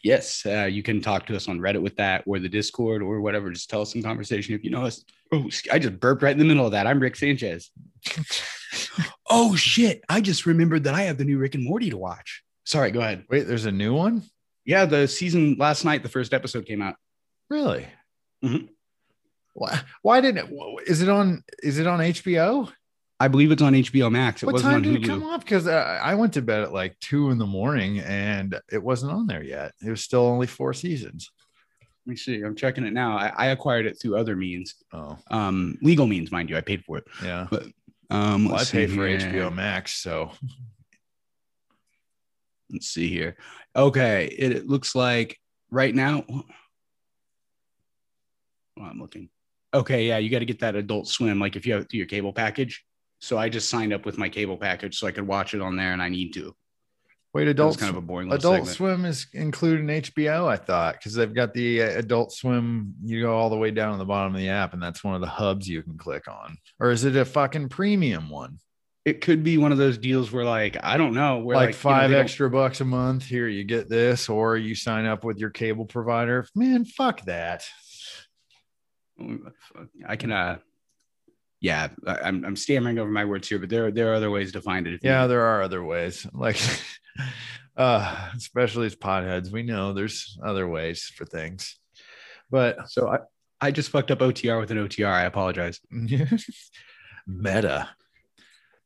[0.03, 3.21] Yes, uh, you can talk to us on Reddit with that or the Discord or
[3.21, 3.51] whatever.
[3.51, 5.05] Just tell us some conversation if you know us.
[5.31, 6.87] Oh, I just burped right in the middle of that.
[6.87, 7.71] I'm Rick Sanchez.
[9.31, 10.03] oh shit!
[10.09, 12.43] I just remembered that I have the new Rick and Morty to watch.
[12.65, 13.25] Sorry, go ahead.
[13.29, 14.23] wait there's a new one
[14.65, 16.95] Yeah, the season last night, the first episode came out.
[17.51, 17.87] Really
[18.45, 18.69] Mhm.
[19.55, 22.73] why why didn't it is it on is it on hbo
[23.23, 24.43] I believe it's on HBO Max.
[24.43, 26.63] It what wasn't time on did it come up because uh, i went to bed
[26.63, 30.23] at like two in the morning and it wasn't on there yet it was still
[30.23, 31.31] only four seasons
[32.07, 32.41] Let me see.
[32.41, 33.19] I'm checking it now.
[33.19, 36.57] I, I acquired it through other means, oh um, legal means, mind you.
[36.57, 37.05] I paid for it.
[37.23, 37.47] yeah
[38.09, 39.19] Um, well, i pay for here.
[39.19, 40.31] hbo max so
[42.71, 43.37] Let's see here.
[43.75, 45.39] Okay, it, it looks like
[45.71, 46.25] right now.
[48.81, 49.29] Oh, I'm looking.
[49.73, 51.39] Okay, yeah, you got to get that Adult Swim.
[51.39, 52.85] Like if you have your cable package.
[53.21, 55.77] So I just signed up with my cable package so I could watch it on
[55.77, 56.57] there, and I need to.
[57.35, 58.33] wait adult kind of a boring.
[58.33, 58.77] Adult segment.
[58.77, 62.95] Swim is included in HBO, I thought, because they've got the uh, Adult Swim.
[63.05, 65.15] You go all the way down to the bottom of the app, and that's one
[65.15, 66.57] of the hubs you can click on.
[66.79, 68.59] Or is it a fucking premium one?
[69.05, 71.85] It could be one of those deals where, like, I don't know, where like, like,
[71.85, 73.25] you know, five extra bucks a month.
[73.25, 76.47] Here, you get this, or you sign up with your cable provider.
[76.55, 77.67] Man, fuck that.
[80.07, 80.33] I can.
[80.33, 80.59] uh
[81.61, 84.53] Yeah, I, I'm I'm stammering over my words here, but there there are other ways
[84.53, 85.01] to find it.
[85.03, 86.27] Yeah, there are other ways.
[86.35, 86.59] Like,
[87.77, 91.79] uh, especially as potheads, we know there's other ways for things.
[92.51, 93.19] But So I
[93.61, 95.13] I just fucked up OTR with an OTR.
[95.13, 95.81] I apologize.
[97.27, 97.89] meta.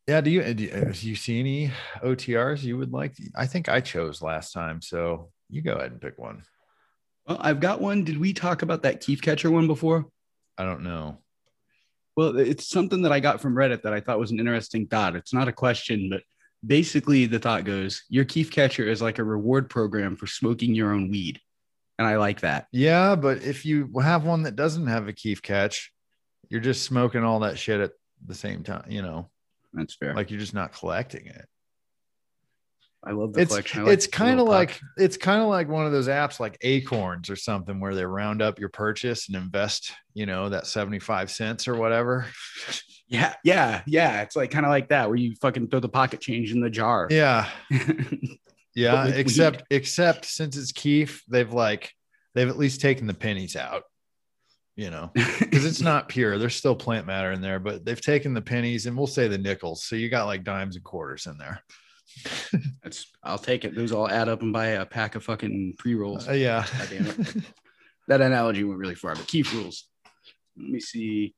[0.06, 3.14] Yeah, do you do you see any OTRs you would like?
[3.34, 6.42] I think I chose last time, so you go ahead and pick one.
[7.26, 8.04] Well, I've got one.
[8.04, 10.06] Did we talk about that Keef catcher one before?
[10.58, 11.18] I don't know.
[12.16, 15.16] Well, it's something that I got from Reddit that I thought was an interesting thought.
[15.16, 16.22] It's not a question, but
[16.64, 20.92] basically the thought goes, your Keef catcher is like a reward program for smoking your
[20.92, 21.40] own weed.
[21.98, 22.66] And I like that.
[22.72, 25.92] Yeah, but if you have one that doesn't have a Keef catch,
[26.48, 27.92] you're just smoking all that shit at
[28.24, 28.84] the same time.
[28.88, 29.30] You know,
[29.72, 30.14] That's fair.
[30.14, 31.46] like you're just not collecting it.
[33.06, 33.80] I love the it's collection.
[33.80, 34.80] I like it's the kind of like puck.
[34.96, 38.42] it's kind of like one of those apps like Acorns or something where they round
[38.42, 42.26] up your purchase and invest, you know, that 75 cents or whatever.
[43.08, 44.22] yeah, yeah, yeah.
[44.22, 46.70] It's like kind of like that where you fucking throw the pocket change in the
[46.70, 47.08] jar.
[47.10, 47.48] Yeah.
[48.74, 49.06] Yeah.
[49.06, 51.92] with Except except since it's Keef, they've like
[52.34, 53.84] they've at least taken the pennies out,
[54.76, 56.38] you know, because it's not pure.
[56.38, 59.38] There's still plant matter in there, but they've taken the pennies and we'll say the
[59.38, 59.84] nickels.
[59.84, 61.62] So you got like dimes and quarters in there.
[62.82, 63.74] That's I'll take it.
[63.74, 66.28] Those all add up and buy a pack of fucking pre rolls.
[66.28, 66.66] Uh, yeah.
[66.78, 67.36] God damn it.
[68.08, 69.88] that analogy went really far, but Keef rules.
[70.56, 71.34] Let me see.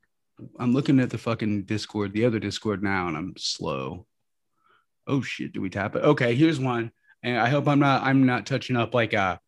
[0.59, 4.07] I'm looking at the fucking Discord, the other Discord now, and I'm slow.
[5.07, 6.03] Oh shit, do we tap it?
[6.03, 6.91] Okay, here's one.
[7.23, 9.41] And I hope I'm not I'm not touching up like a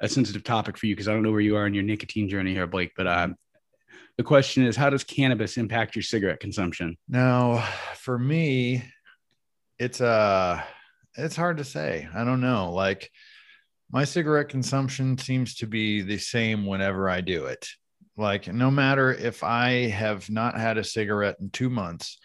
[0.00, 2.28] a sensitive topic for you because I don't know where you are in your nicotine
[2.28, 2.92] journey here, Blake.
[2.96, 3.36] But um,
[4.16, 6.96] the question is, how does cannabis impact your cigarette consumption?
[7.08, 8.84] Now, for me,
[9.78, 10.62] it's uh
[11.16, 12.08] it's hard to say.
[12.14, 12.72] I don't know.
[12.72, 13.10] Like
[13.90, 17.68] my cigarette consumption seems to be the same whenever I do it.
[18.16, 22.18] Like no matter if I have not had a cigarette in 2 months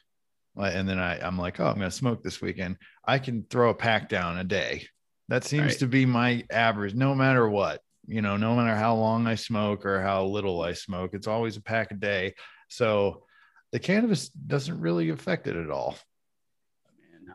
[0.55, 3.69] and then I I'm like, "Oh, I'm going to smoke this weekend." I can throw
[3.69, 4.87] a pack down a day.
[5.29, 5.79] That seems Right.
[5.79, 7.81] to be my average no matter what.
[8.07, 11.55] You know, no matter how long I smoke or how little I smoke, it's always
[11.57, 12.33] a pack a day.
[12.67, 13.25] So
[13.71, 15.95] the cannabis doesn't really affect it at all.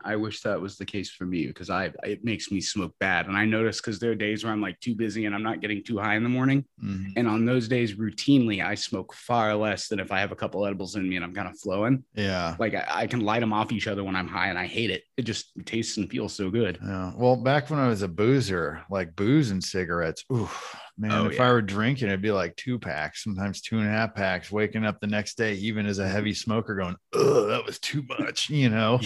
[0.03, 3.27] I wish that was the case for me because I it makes me smoke bad.
[3.27, 5.61] And I notice because there are days where I'm like too busy and I'm not
[5.61, 6.65] getting too high in the morning.
[6.83, 7.13] Mhm.
[7.15, 10.65] And on those days, routinely, I smoke far less than if I have a couple
[10.65, 12.03] edibles in me and I'm kind of flowing.
[12.15, 12.55] Yeah.
[12.59, 14.89] Like I, I can light them off each other when I'm high and I hate
[14.91, 15.03] it.
[15.17, 16.79] It just tastes and feels so good.
[16.83, 17.11] Yeah.
[17.15, 20.49] Well, back when I was a boozer, like booze and cigarettes, ooh,
[20.97, 21.47] man, Oh, if yeah.
[21.47, 24.85] I were drinking, it'd be like two packs, sometimes two and a half packs, waking
[24.85, 28.49] up the next day, even as a heavy smoker, going, oh, that was too much,
[28.51, 28.99] you know?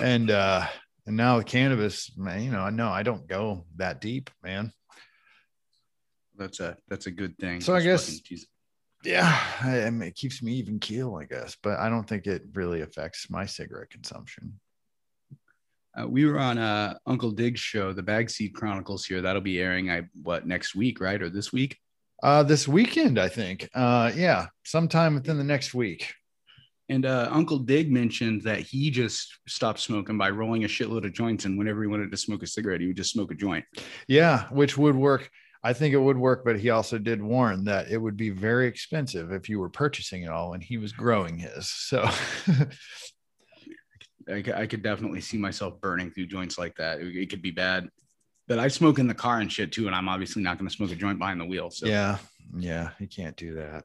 [0.00, 0.66] And uh
[1.06, 4.72] And now with cannabis, man, you know, I know I don't go that deep, man.
[6.36, 7.60] That's a that's a good thing.
[7.60, 8.38] So I guess- fucking.
[9.04, 12.26] Yeah, I, I mean, it keeps me even keel, I guess, but I don't think
[12.26, 14.58] it really affects my cigarette consumption.
[15.98, 19.04] Uh, we were on uh, Uncle Dig's show, the Bag Seed Chronicles.
[19.04, 19.90] Here, that'll be airing.
[19.90, 21.78] I what next week, right, or this week?
[22.22, 23.68] Uh, this weekend, I think.
[23.74, 26.12] Uh, yeah, sometime within the next week.
[26.88, 31.12] And uh, Uncle Dig mentioned that he just stopped smoking by rolling a shitload of
[31.12, 33.64] joints, and whenever he wanted to smoke a cigarette, he would just smoke a joint.
[34.06, 35.30] Yeah, which would work.
[35.62, 38.68] I think it would work, but he also did warn that it would be very
[38.68, 41.68] expensive if you were purchasing it all and he was growing his.
[41.68, 42.08] So,
[44.28, 47.00] I, I could definitely see myself burning through joints like that.
[47.00, 47.88] It, it could be bad.
[48.46, 50.74] But I smoke in the car and shit too, and I'm obviously not going to
[50.74, 51.70] smoke a joint behind the wheel.
[51.70, 52.18] So yeah,
[52.56, 53.84] yeah, you can't do that.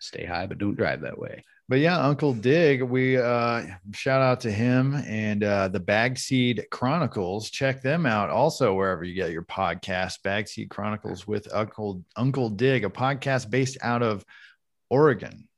[0.00, 1.42] stay high, but don't drive that way.
[1.68, 7.50] But yeah, Uncle Dig, we uh shout out to him and uh the Bagseed Chronicles.
[7.50, 12.84] Check them out also wherever you get your podcast, Bagseed Chronicles with Uncle Uncle Dig,
[12.84, 14.24] a podcast based out of
[14.90, 15.48] Oregon.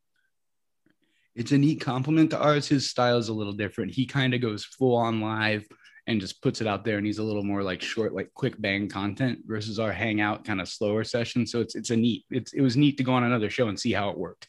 [1.39, 2.67] It's a neat compliment to ours.
[2.67, 3.93] His style is a little different.
[3.93, 5.65] He kind of goes full on live
[6.09, 8.61] and just puts it out there, and he's a little more like short, like quick
[8.61, 11.47] bang content versus our hangout kind of slower session.
[11.47, 12.25] So it's it's a neat.
[12.31, 14.49] It's it was neat to go on another show and see how it worked.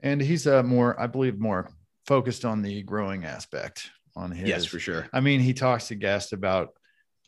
[0.00, 1.70] And he's uh more, I believe, more
[2.06, 5.06] focused on the growing aspect on his Yes, for sure.
[5.12, 6.70] I mean, he talks to guests about,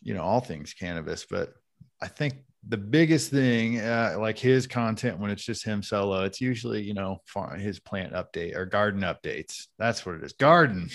[0.01, 1.53] you know, all things cannabis, but
[2.01, 2.37] I think
[2.69, 6.93] the biggest thing, uh, like his content, when it's just him solo, it's usually, you
[6.95, 9.67] know, farm, his plant update or garden updates.
[9.79, 10.35] That's what it is.
[10.35, 10.91] Garden,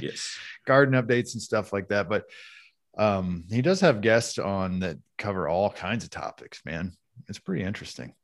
[0.00, 0.36] Yes.
[0.66, 2.08] garden updates and stuff like that.
[2.10, 2.24] But
[2.98, 6.92] um, he does have guests on that cover all kinds of topics, man.
[7.28, 8.14] It's pretty interesting.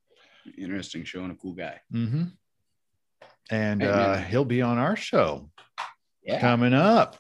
[0.59, 1.81] Interesting show and a cool guy.
[1.92, 2.24] Mm-hmm.
[3.50, 5.50] And Hey, uh, he'll be on our show
[6.22, 6.38] Yeah.
[6.40, 7.16] coming up.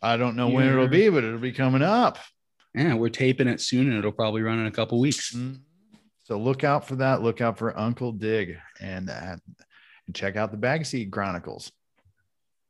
[0.00, 2.18] I don't know when it'll be, but it'll be coming up.
[2.76, 5.34] Yeah, we're taping it soon and it'll probably run in a couple weeks.
[5.34, 5.60] Mhm.
[6.24, 7.22] So look out for that.
[7.22, 9.36] Look out for Uncle Dig and, uh,
[10.06, 11.72] and check out the Bagseed Chronicles.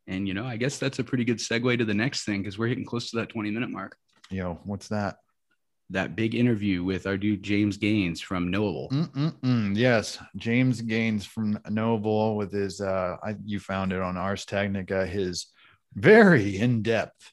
[0.07, 2.59] And you know, I guess that's a pretty good segue to the next thing because
[2.59, 3.97] we're hitting close to that 20 minute mark.
[4.31, 5.17] Yo, what's that?
[5.91, 8.89] That big interview with our dude James Gaines from Knowable.
[8.91, 9.77] Mm-mm-mm.
[9.77, 12.81] Yes, James Gaines from Knowable with his.
[12.81, 15.07] Uh, I, you found it on Ars Technica.
[15.07, 15.47] His
[15.95, 17.33] very in depth,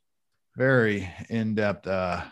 [0.56, 2.24] very in depth uh,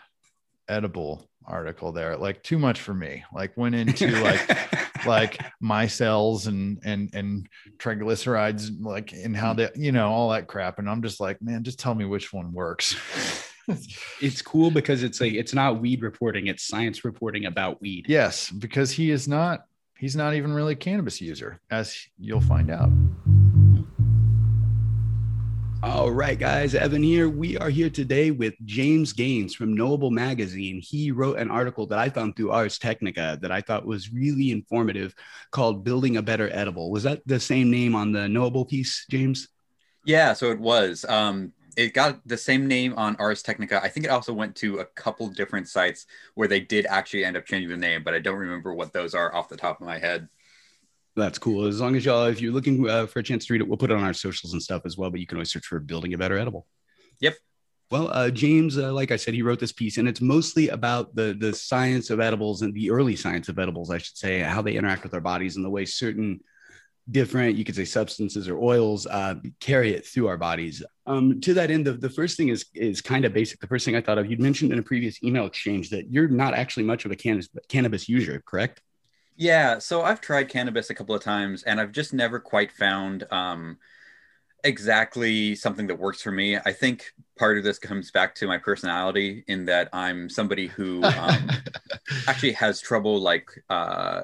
[0.68, 2.16] edible article there.
[2.16, 3.24] Like too much for me.
[3.34, 7.48] Like went into like like my cells and and and
[7.78, 9.56] triglycerides like and how mm.
[9.56, 12.32] they you know all that crap and i'm just like man just tell me which
[12.32, 12.96] one works
[14.20, 18.06] it's cool because it's like it's not weed reporting, it's science reporting about weed.
[18.08, 19.64] yes because he is not
[19.98, 22.90] he's not even really a cannabis user as you'll find out
[25.84, 27.28] All right, guys, Evan here.
[27.28, 30.80] We are here today with James Gaines from Knowable Magazine.
[30.80, 34.52] He wrote an article that I found through Ars Technica that I thought was really
[34.52, 35.12] informative
[35.50, 36.92] called Building a Better Edible.
[36.92, 39.48] Was that the same name on the Knowable piece, James?
[40.06, 41.04] Yeah, so it was.
[41.08, 43.82] Um, it got the same name on Ars Technica.
[43.82, 47.36] I think it also went to a couple different sites where they did actually end
[47.36, 49.86] up changing the name, but I don't remember what those are off the top of
[49.88, 50.28] my head.
[51.14, 51.66] That's cool.
[51.66, 53.76] As long as y'all, if you're looking uh, for a chance to read it, we'll
[53.76, 55.10] put it on our socials and stuff as well.
[55.10, 56.66] But you can always search for Building a Better Edible.
[57.20, 57.34] Yep.
[57.90, 61.14] Well, uh, James, uh, like I said, he wrote this piece, and it's mostly about
[61.14, 64.62] the the science of edibles and the early science of edibles, I should say, how
[64.62, 66.40] they interact with our bodies and the way certain
[67.10, 70.82] different, you could say, substances or oils uh, carry it through our bodies.
[71.04, 73.60] Um, to that end, the, the first thing is is kind of basic.
[73.60, 76.28] The first thing I thought of, you'd mentioned in a previous email exchange that you're
[76.28, 78.80] not actually much of a cannabis cannabis user, correct?
[79.36, 83.24] Yeah, so I've tried cannabis a couple of times and I've just never quite found
[83.32, 83.78] um,
[84.64, 86.56] exactly something that works for me.
[86.58, 91.12] I think part of this comes back to my personality in that I'm somebody who
[91.16, 91.50] um,
[92.28, 94.22] actually has trouble like uh,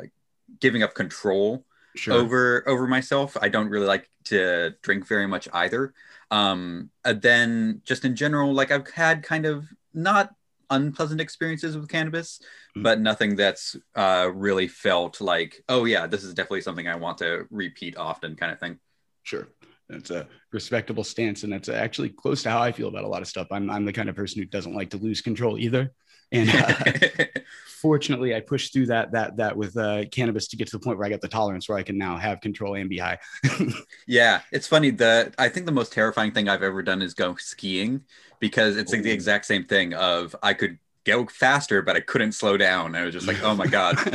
[0.61, 2.15] giving up control Sure.
[2.15, 3.37] over over myself.
[3.41, 5.95] I don't really like to drink very much either.
[6.31, 10.35] Um, and then just in general, like I've had kind of not
[10.71, 12.41] unpleasant experiences with cannabis,
[12.77, 12.83] Mhm.
[12.83, 17.19] but nothing that's uh, really felt like, oh yeah, this is definitely something I want
[17.19, 18.79] to repeat often, kind of thing.
[19.23, 19.49] Sure.
[19.89, 21.45] That's a respectable stance.
[21.45, 23.49] And that's actually close to how I feel about a lot of stuff.
[23.51, 25.93] I'm, I'm the kind of person who doesn't like to lose control either.
[26.33, 27.25] And uh,
[27.67, 30.99] fortunately, I pushed through that, that, that with uh, cannabis to get to the point
[30.99, 33.19] where I got the tolerance where I can now have control and be high.
[34.07, 34.91] yeah, it's funny.
[34.91, 38.03] The I think the most terrifying thing I've ever done is go skiing
[38.41, 39.95] because it's like the exact same thing.
[39.95, 42.95] Of I could go faster, but I couldn't slow down.
[42.95, 43.97] I was just like, oh my god,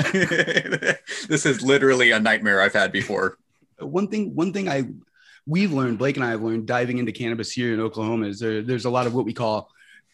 [1.28, 3.38] this is literally a nightmare I've had before.
[3.80, 4.86] one thing one thing i
[5.46, 8.62] we've learned, Blake and I have learned diving into cannabis here in Oklahoma is there,
[8.62, 9.70] there's a lot of what we call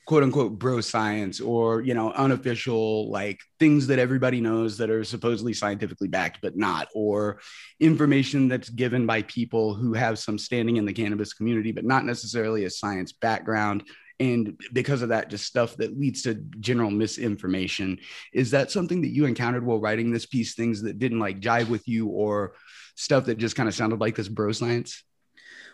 [0.10, 5.04] quote unquote bro science or you know unofficial like things that everybody knows that are
[5.04, 7.40] supposedly scientifically backed but not or
[7.80, 12.06] information that's given by people who have some standing in the cannabis community but not
[12.06, 13.84] necessarily a science background.
[14.20, 18.00] And because of that just stuff that leads to general misinformation.
[18.34, 21.70] Is that something that you encountered while writing this piece things that didn't like jive
[21.70, 22.56] with you or
[22.96, 25.04] stuff that just kind of sounded like this bro science?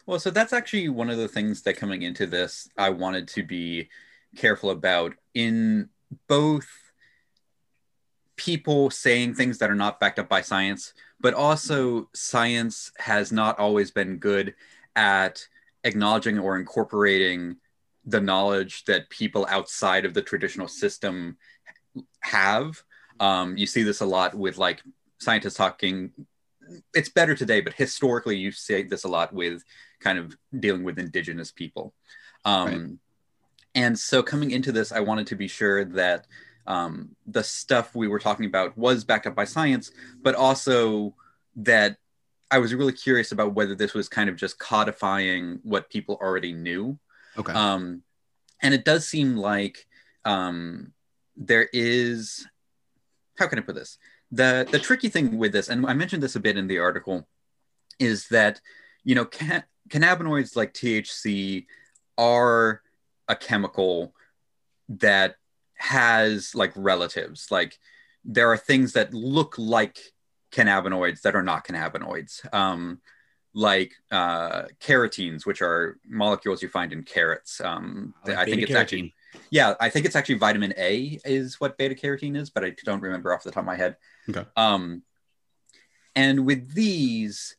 [0.06, 3.44] Well so that's actually one of the things that coming into this i wanted to
[3.44, 3.88] be
[4.36, 5.90] careful about in
[6.28, 6.68] both
[8.38, 13.58] people saying things that are not backed up by science, but also science has not
[13.60, 14.54] always been good
[14.96, 15.48] at
[15.84, 17.58] acknowledging or incorporating
[18.06, 21.38] the knowledge that people outside of the traditional system
[22.22, 22.82] have.
[23.20, 24.82] Um, you see this a lot with like
[25.20, 26.12] scientists talking.
[26.94, 29.64] It's better today, but historically, you see this a lot with
[30.00, 31.94] kind of dealing with indigenous people.
[32.44, 32.82] Um, right.
[33.76, 36.26] And so coming into this, I wanted to be sure that
[36.66, 41.14] um, the stuff we were talking about was backed up by science, but also
[41.58, 41.98] that
[42.50, 46.54] I was really curious about whether this was kind of just codifying what people already
[46.54, 46.98] knew.
[47.38, 47.52] Okay.
[47.52, 48.02] Um,
[48.62, 49.86] and it does seem like
[50.24, 50.94] um,
[51.36, 52.48] there is,
[53.38, 53.98] how can I put this?
[54.32, 57.28] The the tricky thing with this, and I mentioned this a bit in the article,
[58.00, 58.60] is that
[59.04, 61.68] you know can, cannabinoids like THC
[62.18, 62.82] are
[63.28, 64.14] a chemical
[64.90, 65.36] that
[65.76, 67.48] has like relatives.
[67.52, 67.78] Like
[68.24, 70.00] there are things that look like
[70.52, 72.54] cannabinoids that are not cannabinoids.
[72.54, 73.02] Um,
[73.54, 77.62] like uh, carotenes, which are molecules you find in carrots.
[77.62, 78.82] Um, I, like I think it's carotene.
[78.82, 79.14] actually,
[79.50, 83.02] yeah, I think it's actually vitamin A is what beta carotene is, but I don't
[83.02, 83.96] remember off the top of my head.
[84.30, 84.46] Okay.
[84.58, 85.04] Um,
[86.16, 87.56] and with these,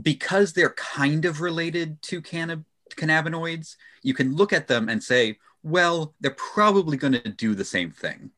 [0.00, 2.64] because they're kind of related to cannabis
[2.96, 7.64] cannabinoids, you can look at them and say, well, they're probably going to do the
[7.64, 8.30] same thing.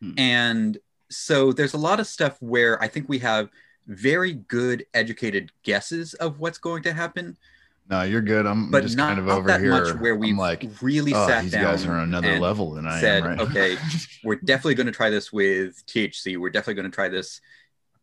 [0.00, 0.12] Hmm.
[0.18, 0.78] And
[1.10, 3.50] so there's a lot of stuff where I think we have
[3.86, 7.36] very good educated guesses of what's going to happen.
[7.88, 8.46] No, you're good.
[8.46, 9.70] I'm but just not, kind of over that here.
[9.70, 11.64] Much where we like really oh, sat these down.
[11.64, 13.28] guys are on another level than I said, am.
[13.30, 13.76] Right okay,
[14.24, 16.36] we're definitely going to try this with THC.
[16.36, 17.40] We're definitely going to try this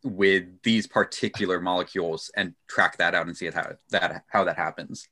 [0.04, 5.08] with these particular molecules and track that out and see how that how that happens.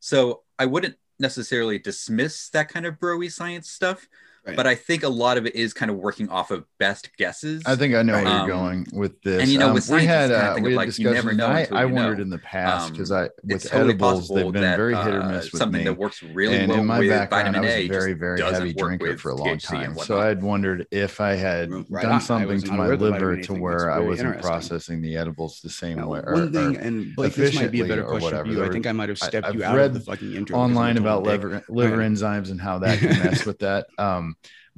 [0.00, 4.08] So I wouldn't necessarily dismiss that kind of broy science stuff,
[4.46, 4.56] Right.
[4.56, 7.62] But I think a lot of it is kind of working off of best guesses.
[7.66, 9.42] I think I know where um, you're going with this.
[9.42, 11.46] And you know, um, with we had, uh, we had like, you never know.
[11.46, 14.76] I, I wondered in the past because um, I with totally edibles they've been that,
[14.76, 15.84] very hit or miss uh, with something me.
[15.84, 18.72] that works really and well in my with background, I was a very very heavy
[18.72, 19.94] drinker for a long time.
[19.96, 23.98] So I'd wondered if I had right done something to my liver to where I
[23.98, 26.20] wasn't processing the edibles the same way.
[26.20, 28.64] One thing, and Blake, this might be a better question for you.
[28.64, 31.62] I think I might have stepped you out of the fucking intro online about liver
[31.68, 33.86] enzymes and how that can mess with that.
[33.98, 34.27] Um,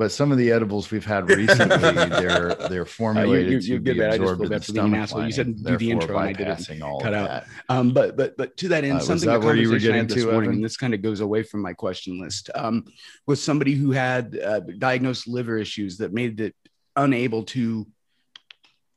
[0.01, 3.95] but some of the edibles we've had recently, they're they're formulated uh, you, you, to
[3.95, 5.27] be absorbed in the stomach lining.
[5.27, 7.29] You said do the intro, and I didn't all cut out.
[7.29, 7.47] That.
[7.69, 10.15] Um, but but but to that end, uh, something that, where you were getting to,
[10.15, 12.87] this morning, and this kind of goes away from my question list, um,
[13.27, 16.57] was somebody who had uh, diagnosed liver issues that made it
[16.97, 17.87] unable to.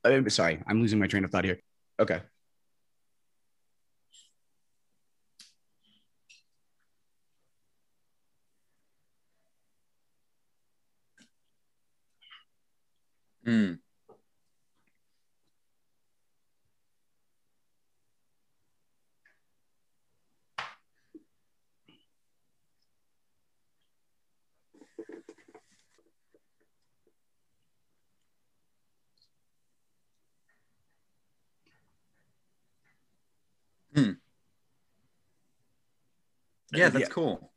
[0.06, 1.60] Uh, sorry, I'm losing my train of thought here.
[2.00, 2.22] Okay.
[13.46, 13.80] Mm.
[33.96, 34.12] Hmm.
[36.74, 37.14] Yeah, that's yeah.
[37.14, 37.52] cool.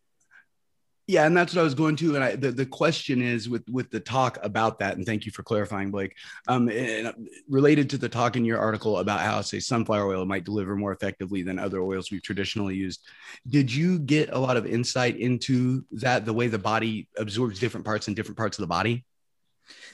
[1.08, 2.16] Yeah, and that's what I was going to.
[2.16, 5.30] And I, the, the question is with with the talk about that, and thank you
[5.30, 6.16] for clarifying, Blake.
[6.48, 7.12] Um, and uh,
[7.48, 10.92] related to the talk in your article about how, say, sunflower oil might deliver more
[10.92, 13.06] effectively than other oils we've traditionally used.
[13.48, 17.86] Did you get a lot of insight into that, the way the body absorbs different
[17.86, 19.04] parts in different parts of the body?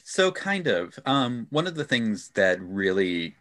[0.04, 0.98] So, kind of.
[1.04, 3.36] Um, one of the things that really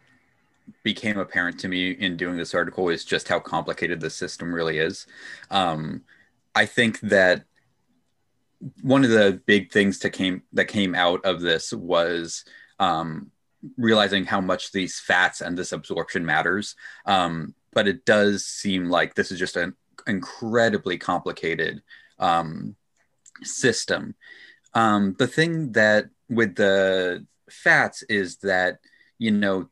[0.82, 4.78] became apparent to me in doing this article is just how complicated the system really
[4.78, 5.06] is.
[5.50, 6.02] Um,
[6.54, 7.44] I think that
[8.82, 12.44] one of the big things to came that came out of this was
[12.78, 13.30] um,
[13.76, 16.76] realizing how much these fats and this absorption matters.
[17.06, 19.74] Um, but it does seem like this is just an
[20.06, 21.82] incredibly complicated
[22.18, 22.76] um,
[23.42, 24.14] system.
[24.74, 28.78] Um, the thing that with the fats is that
[29.18, 29.68] you know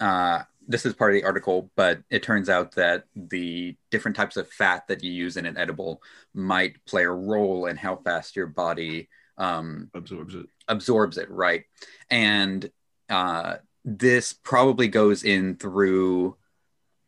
[0.00, 4.36] uh, this is part of the article, but it turns out that the different types
[4.36, 8.36] of fat that you use in an edible might play a role in how fast
[8.36, 10.46] your body um, Absorbs it.
[10.68, 11.64] absorbs it, right?
[12.10, 12.70] And
[13.08, 16.36] uh, this probably goes in through.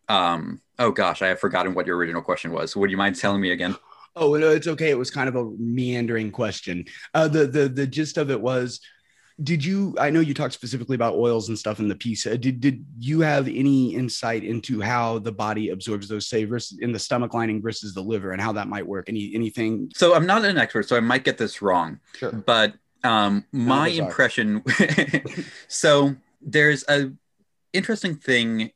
[0.09, 2.77] Um, oh gosh, I have forgotten what your original question was.
[2.77, 3.77] Would you mind telling me again?
[4.15, 4.91] Oh no, it's okay.
[4.91, 6.85] It was kind of a meandering question.
[7.15, 8.81] Uh, the the the gist of it was,
[9.43, 9.95] did you?
[9.99, 12.27] I know you talked specifically about oils and stuff in the piece.
[12.27, 16.79] Uh, did did you have any insight into how the body absorbs those say versus
[16.79, 19.09] in the stomach lining versus the liver and how that might work?
[19.09, 19.93] Any anything?
[19.95, 22.01] So I'm not an expert, so I might get this wrong.
[22.15, 22.33] Sure.
[22.33, 22.75] but
[23.05, 24.63] um, my impression
[25.69, 27.13] so there's a
[27.73, 28.73] interesting thing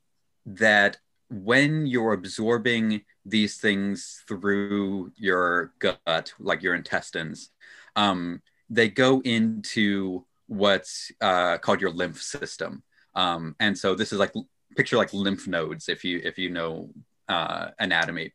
[0.47, 0.99] that
[1.29, 7.51] when you're absorbing these things through your gut like your intestines
[7.97, 12.83] um, they go into what's uh, called your lymph system.
[13.15, 14.33] Um, and so this is like
[14.77, 16.91] picture like lymph nodes if you if you know
[17.29, 18.33] uh, anatomy.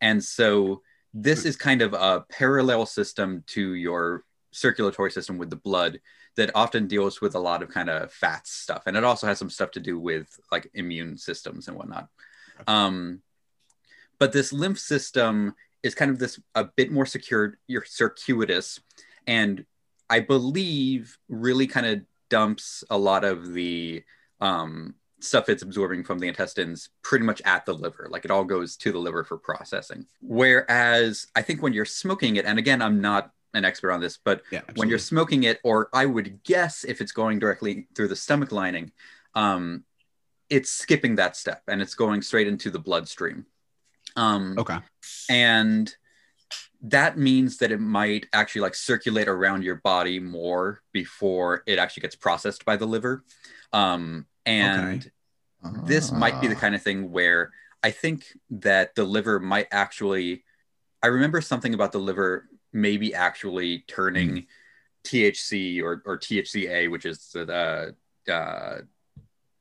[0.00, 0.80] And so
[1.12, 6.00] this is kind of a parallel system to your circulatory system with the blood
[6.36, 8.84] that often deals with a lot of kind of fats stuff.
[8.86, 12.08] And it also has some stuff to do with like immune systems and whatnot.
[12.66, 13.20] Um,
[14.18, 18.80] but this lymph system is kind of this a bit more secured you're circuitous
[19.26, 19.66] and
[20.10, 22.00] i believe really kind of
[22.30, 24.02] dumps a lot of the
[24.40, 28.44] um, stuff it's absorbing from the intestines pretty much at the liver like it all
[28.44, 32.80] goes to the liver for processing whereas i think when you're smoking it and again
[32.82, 34.60] i'm not an expert on this but Yeah.
[34.76, 38.52] when you're smoking it, or I would guess if it's going directly through the stomach
[38.52, 38.92] lining,
[39.34, 39.84] um,
[40.50, 43.46] it's skipping that step and it's going straight into the bloodstream.
[44.16, 44.78] Um, okay.
[45.30, 45.92] And
[46.82, 52.02] that means that it might actually like circulate around your body more before it actually
[52.02, 53.24] gets processed by the liver.
[53.72, 55.10] Um, and
[55.84, 56.60] this might be the Ah.
[56.60, 57.52] kind of thing where
[57.82, 60.44] I think that the liver might actually.
[61.02, 64.46] I remember something about the liver maybe actually turning
[65.04, 67.94] THC or, or THCA, which is the
[68.28, 68.80] uh, uh,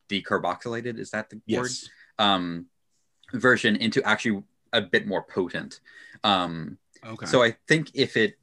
[0.10, 1.44] decarboxylated, is that the word?
[1.46, 1.90] Yes.
[2.20, 2.68] Um,
[3.34, 4.44] version into actually
[4.74, 5.80] a bit more potent.
[6.24, 7.26] Um, Okay.
[7.26, 8.36] so I think if it,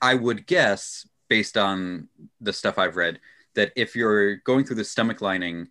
[0.00, 2.08] I would guess based on
[2.40, 3.20] the stuff I've read
[3.54, 5.68] that if you're going through the stomach lining,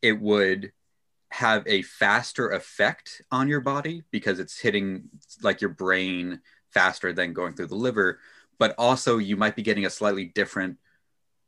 [0.00, 0.72] it would
[1.30, 5.08] have a faster effect on your body because it's hitting
[5.42, 6.40] like your brain
[6.70, 8.18] faster than going through the liver.
[8.58, 10.76] But also, you might be getting a slightly different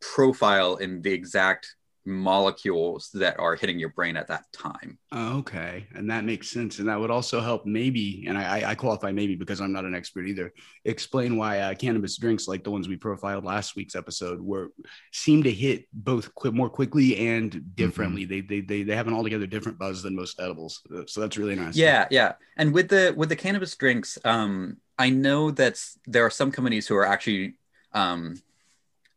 [0.01, 1.77] profile in the exact
[2.07, 4.99] molecules that are hitting your brain at that time.
[5.13, 8.75] Oh, okay, and that makes sense, and that would also help maybe, and I, I-
[8.75, 10.53] qualify maybe because I'm not an expert either.
[10.85, 14.71] Explain why uh, cannabis drinks, like the ones we profiled last week's episode, were
[15.13, 18.25] seem to hit both qui- more quickly and differently.
[18.25, 21.39] They, they they they have an altogether different buzz than most edibles, Uh, so that's
[21.39, 21.77] really nice.
[21.77, 22.33] Yeah, yeah.
[22.57, 26.87] And with the with the cannabis drinks, um, I know that there are some companies
[26.87, 27.55] who are actually.
[27.93, 28.37] Um,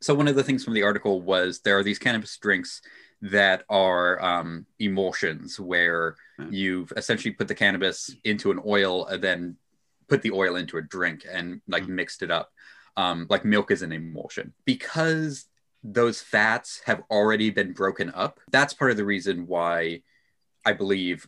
[0.01, 2.81] so one of the things from the article was there are these cannabis drinks
[3.21, 6.53] that are um, emulsions where Hmm.
[6.53, 9.57] you've essentially put the cannabis into an oil and then
[10.07, 11.95] put the oil into a drink and like Hmm.
[11.95, 12.51] mixed it up.
[12.95, 15.45] Um, like milk is an emulsion because
[15.83, 18.39] those fats have already been broken up.
[18.51, 20.01] That's part of the reason why
[20.65, 21.27] I believe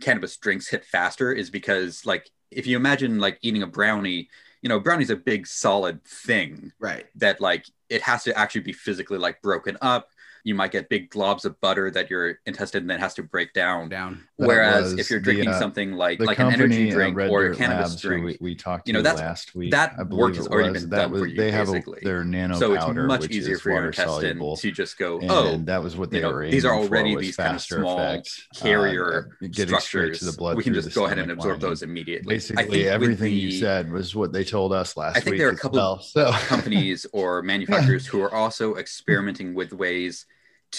[0.00, 4.28] cannabis drinks hit faster is because like if you imagine like eating a brownie,
[4.64, 7.04] you know, brownie's a big solid thing right.
[7.16, 10.08] that like it has to actually be physically like broken up.
[10.44, 13.88] You might get big globs of butter that your intestine then has to break down.
[13.88, 14.22] Down.
[14.36, 17.46] Whereas if you're the, drinking uh, something like like an energy uh, drink Red or
[17.46, 19.70] a cannabis Labs, drink, we, we talked you know, that's- last week.
[19.70, 22.00] that work has already been that done was, for you, They have a, basically.
[22.02, 24.56] their nano so it's much easier for your intestine soluble.
[24.56, 26.50] to just go, and oh, that was what they you know, were.
[26.50, 30.18] these are already these kind of small effects, uh, carrier straight structures.
[30.18, 30.56] to the blood.
[30.56, 32.34] we can just go ahead and absorb those immediately.
[32.34, 35.38] Basically, everything you said was what they told us last I think week.
[35.38, 36.02] there are a couple
[36.48, 40.26] companies or manufacturers who are also experimenting with ways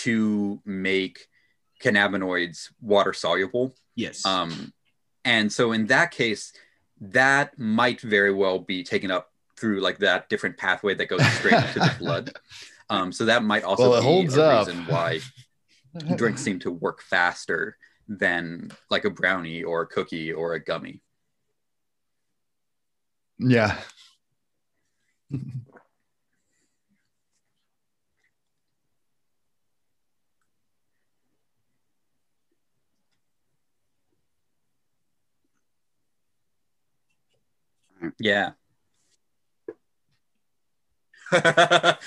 [0.04, 1.28] to make
[1.82, 3.76] cannabinoids water soluble.
[3.96, 4.26] Yes.
[4.26, 4.74] Um,
[5.24, 6.54] and so in that case,
[7.02, 11.54] that might very well be taken up through like that different pathway that goes straight
[11.54, 12.32] into the blood.
[12.90, 14.68] Um, so that might also Well, be holds a up.
[14.68, 15.20] reason why
[16.16, 17.78] drinks seem to work faster
[18.08, 21.02] than like a brownie or a cookie or a gummy.
[23.40, 23.78] yeah.
[38.20, 38.52] Yeah.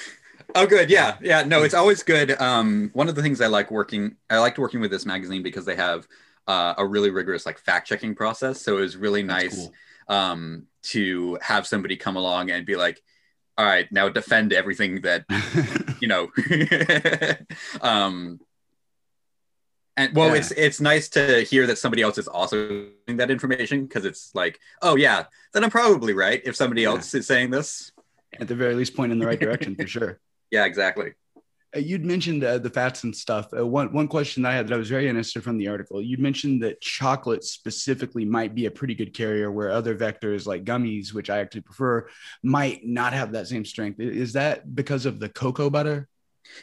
[0.54, 0.88] Oh, good.
[0.88, 1.42] Yeah, yeah.
[1.42, 2.40] No, it's always good.
[2.40, 5.66] Um, one of the things I like working, I liked working with this magazine because
[5.66, 6.08] they have
[6.46, 8.62] uh, a really rigorous like fact checking process.
[8.62, 9.68] So it was really nice
[10.08, 10.16] cool.
[10.16, 13.02] um, to have somebody come along and be like,
[13.58, 15.26] "All right, now defend everything that
[16.00, 16.30] you know."
[17.86, 18.40] um,
[19.98, 20.36] and well, Yeah.
[20.40, 24.58] it's it's nice to hear that somebody else is also that information because it's like,
[24.80, 26.90] oh yeah, then I'm probably right if somebody Yeah.
[26.90, 27.92] else is saying this.
[28.40, 30.20] At the very least, point in the right direction for sure.
[30.50, 31.12] Yeah, exactly.
[31.76, 33.48] Uh, You'd mentioned uh, the fats and stuff.
[33.54, 36.00] Uh, one one question I had that I was very interested from the article.
[36.00, 40.64] You'd mentioned that chocolate specifically might be a pretty good carrier, where other vectors like
[40.64, 42.08] gummies, which I actually prefer,
[42.42, 44.00] might not have that same strength.
[44.00, 46.08] Is that because of the cocoa butter?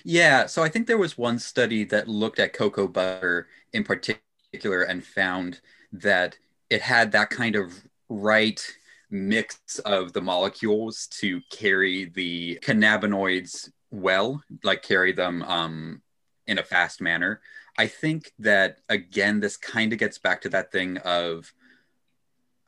[0.04, 4.84] Yeah, so I think there was one study that looked at cocoa butter in particular
[4.84, 5.62] and found
[5.94, 6.38] that
[6.70, 7.74] it had that kind of
[8.10, 8.62] right
[9.10, 16.02] mix of the molecules to carry the cannabinoids well, like carry them um,
[16.48, 17.42] in a fast manner.
[17.78, 21.52] I think that again, this kind of gets back to that thing of,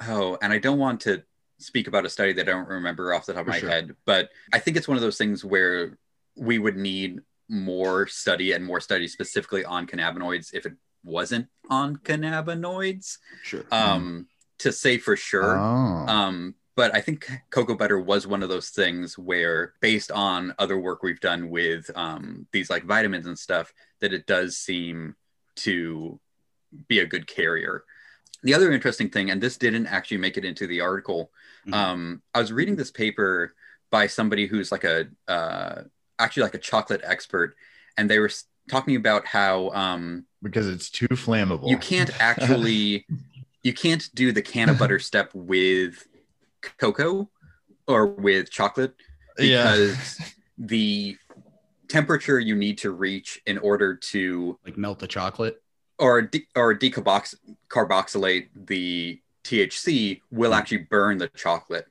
[0.08, 1.24] oh, and I don't want to
[1.60, 3.70] speak about a study that I don't remember off the top of For my sure.
[3.70, 5.98] head, but I think it's one of those things where
[6.38, 7.20] we would need
[7.50, 10.74] more study and more study specifically on cannabinoids if it
[11.04, 13.64] wasn't on cannabinoids Sure.
[13.72, 14.28] um,
[14.60, 15.58] to say for sure.
[15.58, 16.06] Oh.
[16.08, 20.78] Um, but I think cocoa butter was one of those things where, based on other
[20.78, 25.16] work we've done with um, these like vitamins and stuff, that it does seem
[25.58, 26.20] to
[26.88, 27.84] be a good carrier.
[28.44, 31.32] The other interesting thing, and this didn't actually make it into the article,
[31.66, 31.74] Mhm.
[31.74, 33.56] um, I was reading this paper
[33.90, 35.84] by somebody who's like a uh,
[36.20, 37.56] actually like a chocolate expert,
[37.98, 38.32] and they were
[38.70, 41.70] talking about how um, because it's too flammable.
[41.70, 43.06] you can't actually
[43.64, 46.08] you can't do the can of butter step with
[46.80, 47.30] cocoa
[47.88, 48.94] or with chocolate
[49.40, 49.72] yeah.
[49.72, 50.20] because
[50.58, 51.18] the
[51.88, 55.62] temperature you need to reach in order to like melt the chocolate.
[56.00, 60.58] or de- or decarboxylate the THC will Hmm.
[60.58, 61.88] actually burn the chocolate.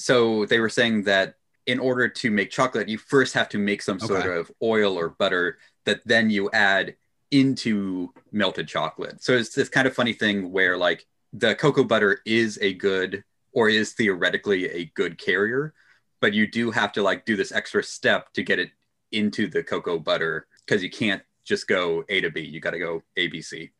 [0.00, 1.34] So they were saying that
[1.66, 4.36] in order to make chocolate, you first have to make some sort Okay.
[4.38, 6.96] of oil or butter that then you add
[7.30, 9.22] into melted chocolate.
[9.22, 13.22] So it's this kind of funny thing where like the cocoa butter is a good
[13.52, 15.74] or is theoretically a good carrier,
[16.20, 18.70] but you do have to like do this extra step to get it
[19.12, 22.40] into the cocoa butter because you can't just go A to B.
[22.40, 23.70] You got to go A B C.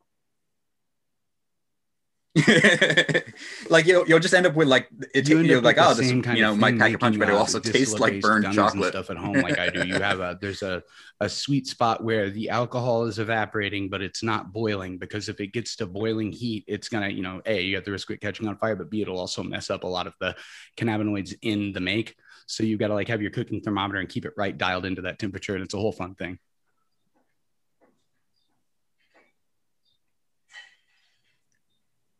[3.69, 6.21] like you'll, you'll just end up with like it, You you're like oh this same
[6.21, 8.93] kind you know might pack a punch but it uh, also tastes like burned chocolate
[8.93, 9.85] stuff at home like I do.
[9.85, 10.81] You have a there's a
[11.19, 15.47] a sweet spot where the alcohol is evaporating, but it's not boiling because if it
[15.47, 18.21] gets to boiling heat, it's gonna you know a you have the risk of it
[18.21, 20.33] catching on fire, but b it'll also mess up a lot of the
[20.77, 22.15] cannabinoids in the make.
[22.47, 25.01] So you've got to like have your cooking thermometer and keep it right dialed into
[25.01, 26.39] that temperature, and it's a whole fun thing.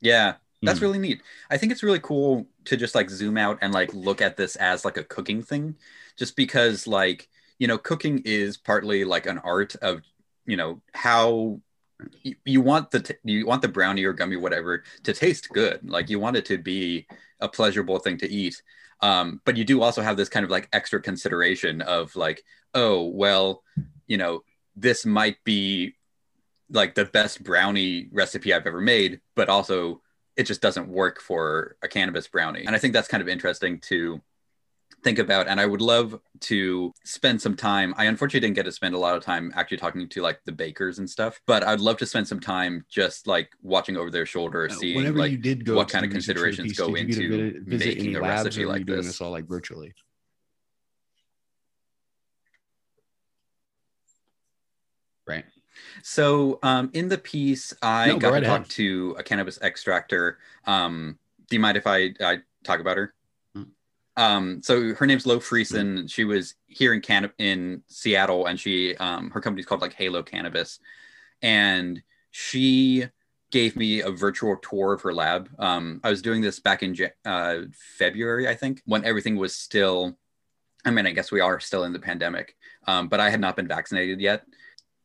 [0.02, 0.86] Yeah that's Hmm.
[0.86, 1.24] really neat.
[1.50, 4.56] I think it's really cool to just like zoom out and like look at this
[4.58, 5.76] as like a cooking thing
[6.18, 7.28] just because like
[7.58, 10.02] you know cooking is partly like an art of
[10.46, 11.60] you know how
[12.24, 15.90] you, you want the t- you want the brownie or gummy whatever to taste good.
[15.90, 17.08] Like you want it to be
[17.40, 18.62] a pleasurable thing to eat.
[19.02, 22.44] Um, but you do also have this kind of like extra consideration of like
[22.74, 23.64] oh well
[24.08, 24.44] you know
[24.76, 25.96] this might be
[26.72, 30.02] like the best brownie recipe i've ever made but also
[30.38, 33.80] it just doesn't work for a cannabis brownie and i think that's kind of interesting
[33.80, 34.22] to
[35.04, 38.72] think about and i would love to spend some time i unfortunately didn't get to
[38.72, 41.80] spend a lot of time actually talking to like the bakers and stuff but i'd
[41.80, 45.38] love to spend some time just like watching over their shoulder Uh, seeing like you
[45.38, 47.78] did go what kind of research for the considerations piece, go you get to into
[47.86, 49.08] making a recipe or were you like doing this.
[49.08, 49.94] this all like virtually?
[55.28, 55.46] Right.
[56.04, 60.40] So um, in the piece, I No, got right to talk to a cannabis extractor.
[60.66, 61.18] Um,
[61.50, 63.14] do you mind if I, I talk about her?
[63.56, 63.68] Mm.
[64.18, 66.10] Um, so her name's Lo Friesen.
[66.12, 70.26] She was here in Can in Seattle, and she um, her company's called like Heylo
[70.26, 70.80] Cannabis,
[71.42, 73.06] and she
[73.52, 75.50] gave me a virtual tour of her lab.
[75.60, 76.96] Um, I was doing this back in
[77.26, 77.58] uh,
[77.98, 80.18] February, I think, when everything was still.
[80.84, 82.56] I mean, I guess we are still in the pandemic,
[82.88, 84.46] um, but I had not been vaccinated yet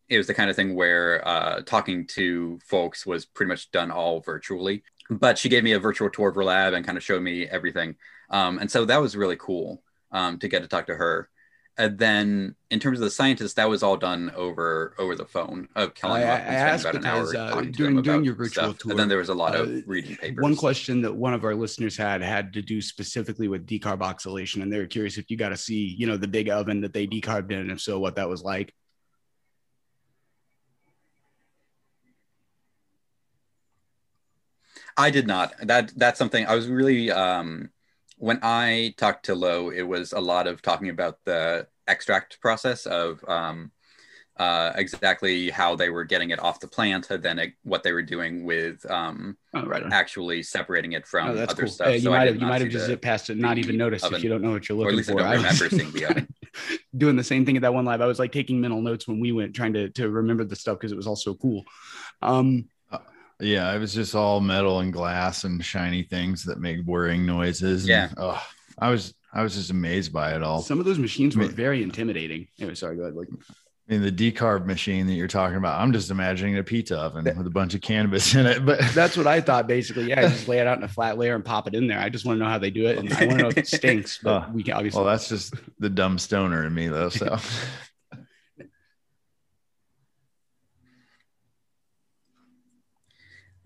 [0.09, 3.91] it was the kind of thing where uh, talking to folks was pretty much done
[3.91, 4.83] all virtually.
[5.11, 7.47] But she gave me a virtual tour of her lab and kind of showed me
[7.47, 7.95] everything.
[8.31, 9.83] Um, and so that was really cool
[10.13, 11.29] um, to get to talk to her.
[11.79, 15.69] and then in terms of the scientists, that was all done over over the phone
[15.77, 18.79] of killing I- I asked about an hour uh, during- during your virtual stuff.
[18.79, 20.43] tour, and then there was a lot uh, of reading papers.
[20.43, 24.73] One question that one of our listeners had had to do specifically with decarboxylation, and
[24.73, 27.07] they were curious if you got to see, you know, the big oven that they
[27.07, 28.73] decarbed in, and if so, what that was like.
[34.97, 35.55] I did not.
[35.63, 37.71] That that's something I was really um
[38.19, 42.87] when I talked to Lo, it was a lot of talking about the extract process
[42.87, 43.73] of um
[44.39, 47.93] uh, exactly how they were getting it off the plant, and then it, what they
[47.93, 49.83] were doing with um, Oh, right.
[49.93, 51.69] Actually separating it from Oh, other cool.
[51.69, 51.89] stuff.
[51.89, 54.05] Uh, you So might have you might have just zipped past it, not even noticed
[54.05, 54.19] oven.
[54.19, 55.21] if you don't know what you're or looking at least for.
[55.21, 56.29] don't I was remember seeing the oven.
[56.97, 58.01] doing the same thing at that one live.
[58.01, 60.79] I was like taking mental notes when we went, trying to to remember the stuff
[60.79, 61.65] because it was all so cool.
[62.23, 62.67] Um,
[63.41, 67.83] Yeah, it was just all metal and glass and shiny things that make whirring noises.
[67.83, 68.09] and, Yeah.
[68.17, 68.43] oh,
[68.79, 70.63] I was I was just amazed by it all.
[70.63, 72.49] some of those machines were I mean- very intimidating.
[72.59, 73.15] Anyway, sorry, go ahead.
[73.15, 73.29] Like,
[73.89, 77.25] I mean, the decarb machine that you're talking about, I'm just imagining a pizza oven
[77.25, 78.65] with a bunch of cannabis in it.
[78.65, 80.09] But that's what I thought basically.
[80.09, 81.99] Yeah, just lay it out in a flat layer and pop it in there.
[82.01, 83.59] I just want to know how they do it, and I want to know if
[83.59, 84.19] it stinks.
[84.23, 84.99] But Oh, we can obviously.
[85.03, 87.11] well, that's just the dumb stoner in me, though.
[87.11, 87.37] So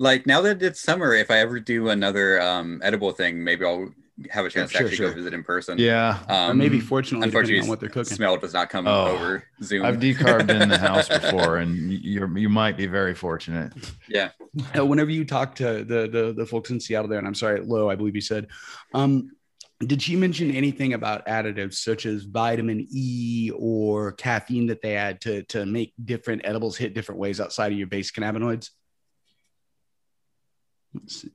[0.00, 3.90] Like now that it's summer, if I ever do another um, edible thing, maybe I'll
[4.30, 5.10] have a chance Sure, to actually sure.
[5.10, 5.76] go visit in person.
[5.78, 8.16] yeah, or Um, maybe fortunately, depending unfortunately, on what they're cooking.
[8.16, 9.84] smell does not come Oh, over Zoom.
[9.84, 13.74] I've decarbed in the house before, and you're you might be very fortunate.
[14.08, 14.30] yeah.
[14.78, 17.60] Uh, whenever you talk to the, the the folks in Seattle there, and I'm sorry,
[17.60, 18.46] Lo, I believe you said,
[18.94, 19.30] um,
[19.80, 25.20] did she mention anything about additives such as vitamin E or caffeine that they add
[25.22, 28.70] to to make different edibles hit different ways outside of your base cannabinoids?
[30.94, 31.30] Let's see.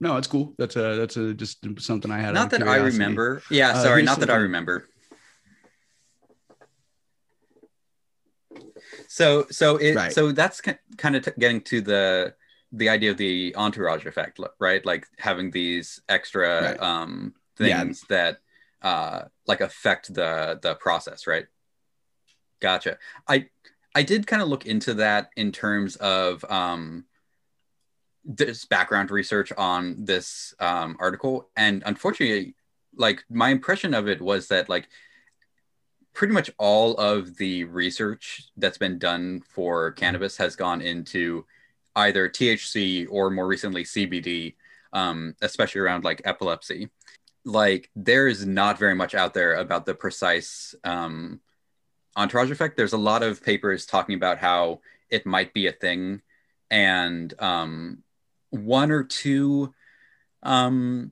[0.00, 0.54] No, it's cool.
[0.58, 2.34] That's a that's a just something I had.
[2.34, 3.42] Not that I remember.
[3.50, 4.88] Yeah, Uh, sorry, not that I remember.
[9.08, 10.12] So, so it, Right.
[10.12, 12.34] so that's kind of t- getting to the
[12.74, 14.84] the idea of the entourage effect, right?
[14.86, 16.80] Like having these extra Right.
[16.82, 17.82] um, Yeah.
[17.84, 18.38] things that
[18.80, 21.46] uh, like affect the the process, right?
[22.60, 22.98] Gotcha.
[23.28, 23.48] I
[23.94, 27.04] I did kind of look into that in terms of um,
[28.24, 32.54] this background research on this um, article, and unfortunately,
[32.96, 34.88] like my impression of it was that like
[36.12, 41.44] pretty much all of the research that's been done for cannabis has gone into
[41.96, 44.54] either THC or more recently CBD,
[44.92, 46.88] um, especially around like epilepsy.
[47.44, 51.40] Like there is not very much out there about the precise um,
[52.16, 52.76] entourage effect.
[52.76, 56.22] There's a lot of papers talking about how it might be a thing,
[56.70, 58.02] and um,
[58.52, 59.74] one or two
[60.42, 61.10] um,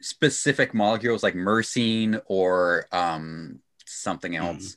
[0.00, 4.76] specific molecules like myrcene or um, something else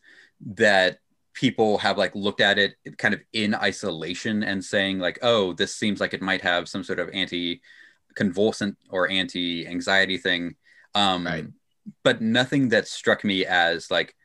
[0.55, 0.99] that
[1.33, 5.75] people have like looked at it kind of in isolation and saying like oh this
[5.75, 7.61] seems like it might have some sort of anti
[8.15, 10.55] convulsant or anti anxiety thing
[10.95, 11.45] um Right.
[12.03, 14.15] but nothing that struck me as like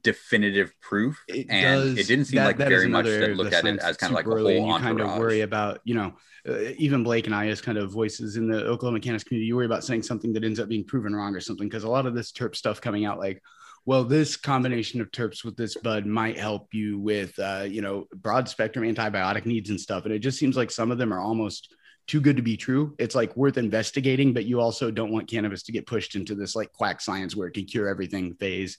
[0.00, 3.52] definitive proof It and does- it didn't seem that- like that very much that looked
[3.52, 6.14] at it as kind of like a whole you kind of worry about you know
[6.48, 9.54] uh, even blake and i as kind of voices in the oklahoma cannabis community you
[9.54, 12.06] worry about saying something that ends up being proven wrong or something because a lot
[12.06, 13.42] of this terp stuff coming out like
[13.84, 18.06] well this combination of terps with this bud might help you with uh, you know
[18.14, 21.20] broad spectrum antibiotic needs and stuff and it just seems like some of them are
[21.20, 21.74] almost
[22.08, 22.96] too good to be true.
[22.98, 26.56] It's like worth investigating but you also don't want cannabis to get pushed into this
[26.56, 28.78] like quack science where it can cure everything phase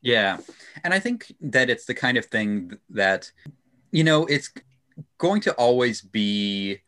[0.00, 0.38] Yeah.
[0.84, 3.30] And I think that it's the kind of thing that,
[3.90, 4.50] you know, it's
[5.18, 6.80] going to always be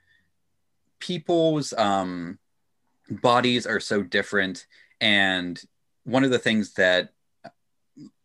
[1.00, 2.38] people's um,
[3.10, 4.66] bodies are so different.
[5.00, 5.60] And
[6.04, 7.10] one of the things that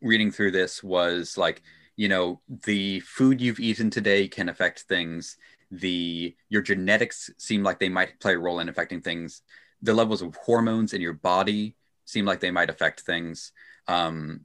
[0.02, 1.64] reading through this was like,
[1.96, 5.38] you know, the food you've eaten today can affect things.
[5.72, 9.42] The your genetics seem like they might play a role in affecting things.
[9.82, 11.76] The levels of hormones in your body
[12.06, 13.52] seem like they might affect things.
[13.88, 14.42] Um,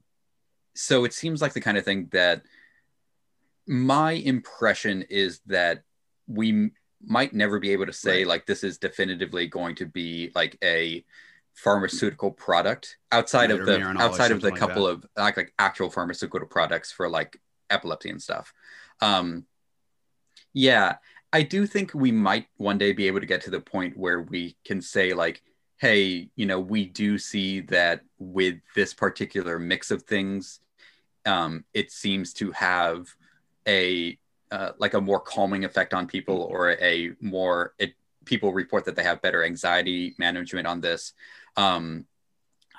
[0.75, 2.43] so it seems like the kind of thing that
[3.66, 5.83] my impression is that
[6.27, 6.73] we m-
[7.05, 8.27] might never be able to say Right.
[8.27, 11.05] like this is definitively going to be like a
[11.55, 15.53] pharmaceutical product outside Right, of the outside of the something like couple of like, like
[15.59, 18.53] actual pharmaceutical products for like epilepsy and stuff
[19.01, 19.45] um
[20.53, 20.97] yeah
[21.33, 24.23] i do think we might one day be able to get to the point where
[24.23, 25.43] we can say like
[25.81, 30.61] hey you know we do see that with this particular mix of things
[31.26, 33.07] um it seems to have
[33.66, 34.16] a
[34.51, 38.97] uh, like a more calming effect on people or a more it people report that
[38.97, 41.12] they have better anxiety management on this.
[41.57, 42.07] Um,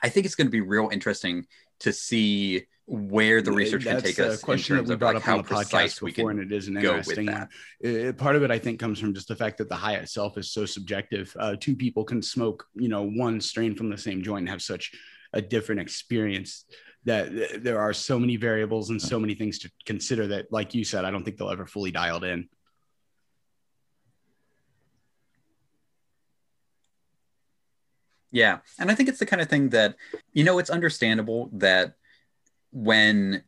[0.01, 1.45] I think it's going to be real interesting
[1.79, 4.41] to see where the research can take us.
[4.41, 6.75] A question that we brought like up on the podcast before, and it is an
[6.75, 7.47] interesting one.
[7.79, 10.37] It, part of it, I think, comes from just the fact that the high itself
[10.37, 11.33] is so subjective.
[11.39, 14.61] Uh, two people can smoke, you know, one strain from the same joint and have
[14.61, 14.91] such
[15.31, 16.65] a different experience
[17.05, 20.83] that there are so many variables and so many things to consider that, like you
[20.83, 22.49] said, I don't think they'll ever fully dialed in.
[28.33, 28.59] Yeah.
[28.77, 29.95] And I think it's the kind of thing that,
[30.33, 31.95] you know, it's understandable that
[32.71, 33.43] when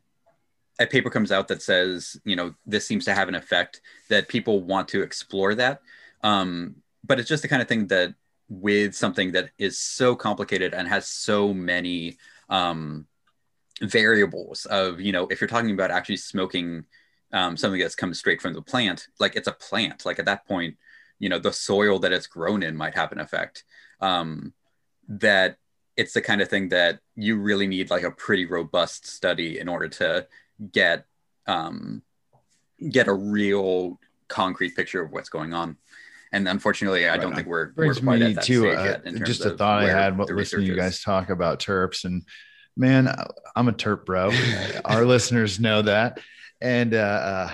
[0.78, 4.28] a paper comes out that says, you know, this seems to have an effect, that
[4.28, 5.80] people want to explore that.
[6.22, 8.14] Um, but it's just the kind of thing that
[8.48, 12.18] with something that is so complicated and has so many
[12.48, 13.06] um,
[13.80, 16.84] variables of, you know, if you're talking about actually smoking
[17.32, 20.46] um, something that's come straight from the plant, like it's a plant, like at that
[20.46, 20.76] point,
[21.18, 23.64] you know, the soil that it's grown in might have an effect.
[24.00, 24.52] Um,
[25.08, 25.58] that
[25.96, 29.68] it's the kind of thing that you really need like a pretty robust study in
[29.68, 30.26] order to
[30.72, 31.06] get
[31.46, 32.02] um,
[32.90, 35.76] get a real concrete picture of what's going on.
[36.32, 37.36] And unfortunately, I right don't on.
[37.36, 40.76] think we're, Brings we're me to uh, just a thought I had listening to you
[40.76, 42.24] guys talk about terps and
[42.76, 43.14] man,
[43.54, 44.32] I'm a terp bro.
[44.84, 46.18] Our listeners know that.
[46.60, 47.52] And uh, uh,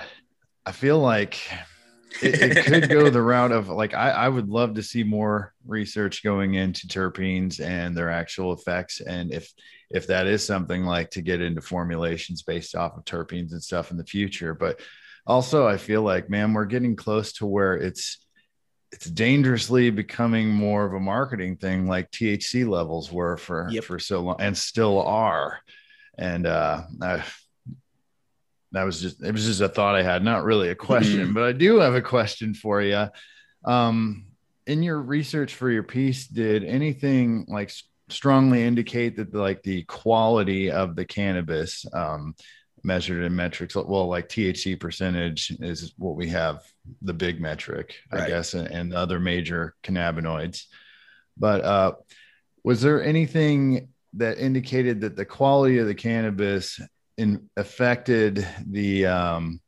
[0.65, 1.39] I feel like
[2.21, 5.53] it, it could go the route of like I, I would love to see more
[5.65, 9.01] research going into terpenes and their actual effects.
[9.01, 9.51] And if
[9.89, 13.91] if that is something like to get into formulations based off of terpenes and stuff
[13.91, 14.53] in the future.
[14.53, 14.79] But
[15.27, 18.25] also i feel like man we're getting close to where it's
[18.91, 23.83] it's dangerously becoming more of a marketing thing like thc levels were for yep.
[23.83, 25.59] for so long and still are.
[26.17, 27.23] And uh I,
[28.71, 31.33] that was just it was just a thought I had, not really a question, mm-hmm.
[31.33, 33.07] but I do have a question for you.
[33.65, 34.27] Um,
[34.65, 37.71] in your research for your piece, did anything like
[38.09, 42.35] strongly indicate that like the quality of the cannabis um,
[42.83, 43.75] measured in metrics?
[43.75, 46.63] Well, like THC percentage is what we have
[47.01, 48.23] the big metric, right.
[48.23, 50.63] I guess, and, and other major cannabinoids.
[51.37, 51.93] But uh,
[52.63, 56.79] was there anything that indicated that the quality of the cannabis
[57.21, 59.61] in, affected the um,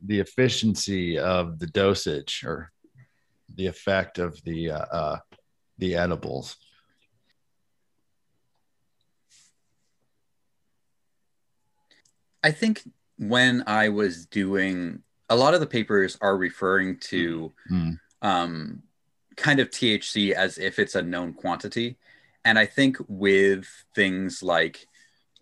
[0.00, 2.70] the efficiency of the dosage or
[3.54, 5.18] the effect of the uh, uh,
[5.78, 6.56] the edibles.
[12.42, 12.82] I think
[13.18, 17.98] when I was doing a lot of the papers are referring to mm.
[18.22, 18.82] um,
[19.36, 21.96] kind of THC as if it's a known quantity.
[22.44, 24.87] And I think with things like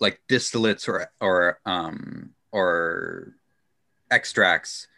[0.01, 3.35] like distillates or or um or
[4.11, 4.89] extracts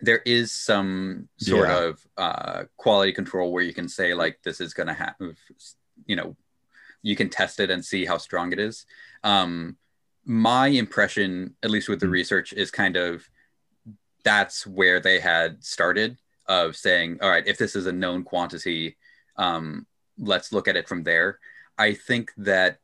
[0.00, 1.84] there is some sort yeah.
[1.84, 5.14] of uh, quality control where you can say like this is going to have
[6.06, 6.36] you know
[7.02, 8.86] you can test it and see how strong it is
[9.24, 9.76] um,
[10.24, 12.12] my impression at least with the mm-hmm.
[12.12, 13.28] research is kind of
[14.24, 18.96] that's where they had started of saying all right if this is a known quantity
[19.36, 19.86] um,
[20.18, 21.38] let's look at it from there
[21.78, 22.78] i think that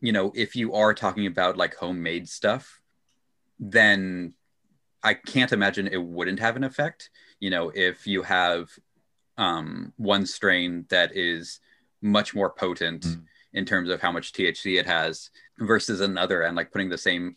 [0.00, 2.80] you know, if you are talking about like homemade stuff,
[3.58, 4.34] then
[5.02, 7.10] I can't imagine it wouldn't have an effect.
[7.38, 8.70] You know, if you have
[9.36, 11.60] um, one strain that is
[12.02, 13.22] much more potent mm.
[13.52, 17.36] in terms of how much THC it has versus another, and like putting the same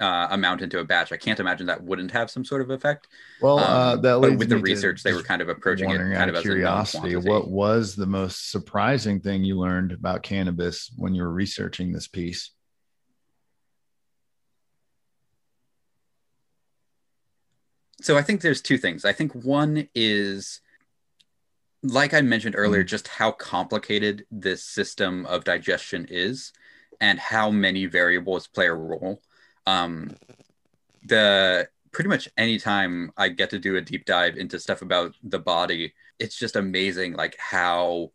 [0.00, 1.12] uh, amount into a batch.
[1.12, 3.08] I can't imagine that wouldn't have some sort of effect.
[3.40, 5.98] Well, uh, um, uh, that but with the research, they were kind of approaching it
[5.98, 7.16] kind of as a curiosity.
[7.16, 12.08] what was the most surprising thing you learned about cannabis when you were researching this
[12.08, 12.50] piece?
[18.00, 19.04] So I think there's two things.
[19.04, 20.60] I think one is
[21.84, 22.88] like I mentioned earlier, mm.
[22.88, 26.52] just how complicated this system of digestion is
[27.00, 29.20] and how many variables play a role
[29.66, 30.16] um,
[31.04, 35.38] the pretty much anytime I get to do a deep dive into stuff about the
[35.38, 38.12] body, it's just amazing like how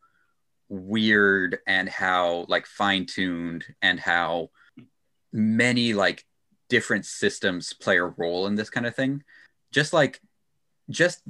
[0.69, 4.49] weird and how like fine tuned and how
[5.31, 6.25] many like
[6.69, 9.23] different systems play a role in this kind of thing.
[9.71, 10.19] Just like
[10.89, 11.21] just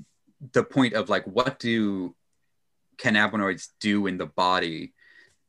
[0.53, 2.15] the point of like what do
[2.97, 4.93] cannabinoids do in the body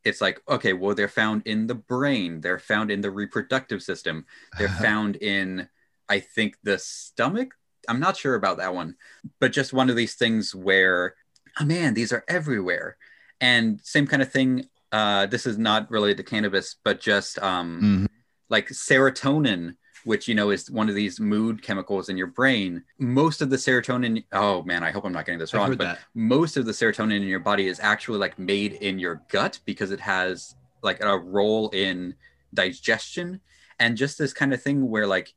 [0.09, 4.25] it's like okay well they're found in the brain they're found in the reproductive system
[4.59, 5.69] they're found in
[6.09, 7.55] i think the stomach
[7.89, 8.97] i'm not sure about that one
[9.41, 11.15] but just one of these things where
[11.61, 12.97] oh man these are everywhere
[13.41, 17.81] and same kind of thing uh, this is not related to cannabis but just um,
[17.83, 18.07] mm-hmm.
[18.49, 19.75] like serotonin
[20.09, 22.83] which you know is one of these mood chemicals in your brain.
[22.99, 24.25] Most of the serotonin.
[24.33, 25.77] Oh man, I hope I'm not getting this I've wrong.
[25.77, 25.99] But that.
[26.15, 29.91] most of the serotonin in your body is actually like made in your gut because
[29.91, 32.15] it has like a role in
[32.55, 33.43] digestion
[33.79, 35.35] and just this kind of thing where like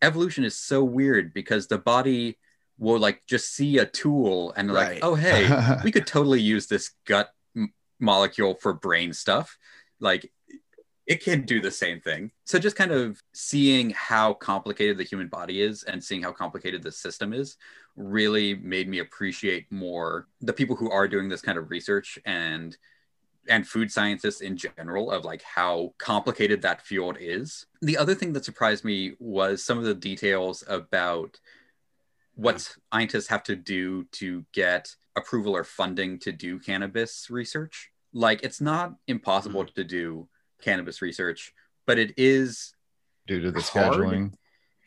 [0.00, 2.38] evolution is so weird because the body
[2.78, 5.46] will like just see a tool and like oh hey
[5.84, 9.58] we could totally use this gut m- molecule for brain stuff
[9.98, 10.32] like
[11.10, 15.28] it can do the same thing so just kind of seeing how complicated the human
[15.28, 17.56] body is and seeing how complicated the system is
[17.96, 22.76] really made me appreciate more the people who are doing this kind of research and
[23.48, 27.66] and food scientists in general of like how complicated that field is.
[27.82, 31.40] The other thing that surprised me was some of the details about
[32.34, 37.90] what scientists have to do to get approval or funding to do cannabis research.
[38.12, 39.74] Like it's not impossible mm-hmm.
[39.74, 40.28] to do
[40.60, 41.52] cannabis research,
[41.86, 42.74] but it is
[43.26, 43.92] due to the Hard.
[43.92, 44.32] scheduling.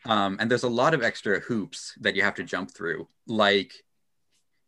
[0.06, 3.74] um, and there's a lot of extra hoops that you have to jump through like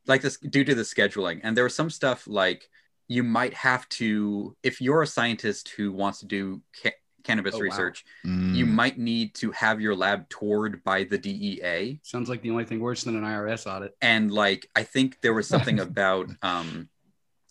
[0.07, 2.69] like this due to the scheduling and there was some stuff like
[3.07, 6.91] you might have to if you're a scientist who wants to do ca-
[7.23, 7.63] cannabis Oh, wow.
[7.63, 8.05] research
[8.53, 8.69] you Mm.
[8.69, 12.79] might need to have your lab toured by the dea Sounds like the only thing
[12.79, 13.95] worse than an IRS audit.
[14.01, 16.87] and like i think there was something about um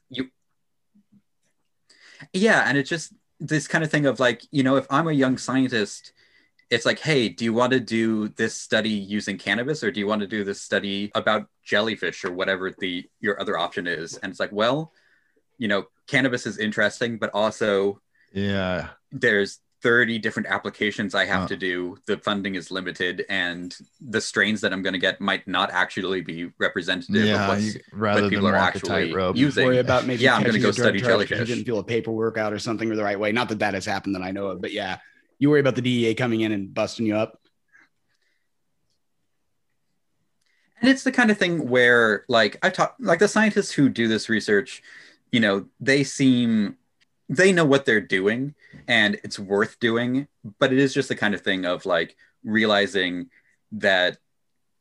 [0.09, 0.31] you
[2.33, 5.13] yeah and it just this kind of thing of like you know if i'm a
[5.13, 6.13] young scientist
[6.71, 10.07] it's like hey do you want to do this study using cannabis or do you
[10.07, 14.31] want to do this study about jellyfish or whatever the your other option is and
[14.31, 14.93] it's like well
[15.59, 18.01] you know cannabis is interesting but also
[18.33, 18.89] yeah.
[19.13, 21.99] there's 30 different applications I have to do.
[22.07, 26.23] The funding is limited, and the strains that I'm going to get might not actually
[26.23, 27.43] be representative Yeah.
[27.43, 27.75] of what's.
[27.75, 29.37] You, rather than people are walk a actually tightrope.
[29.37, 31.39] using- Worry about maybe Yeah, I'm gonna go study jellyfish.
[31.39, 33.31] You didn't fill a paperwork out or something or the right way.
[33.31, 35.01] Not that that has happened that I know of, but yeah,
[35.39, 37.39] you worry about the DEA coming in and busting you up.
[40.81, 44.09] And it's the kind of thing where, like, I talk, like the scientists who do
[44.09, 44.83] this research,
[45.31, 46.77] you know, they seem,
[47.29, 48.55] they know what they're doing
[48.89, 50.29] and it's worth doing.
[50.59, 53.31] But it is just the kind of thing of like realizing
[53.73, 54.19] that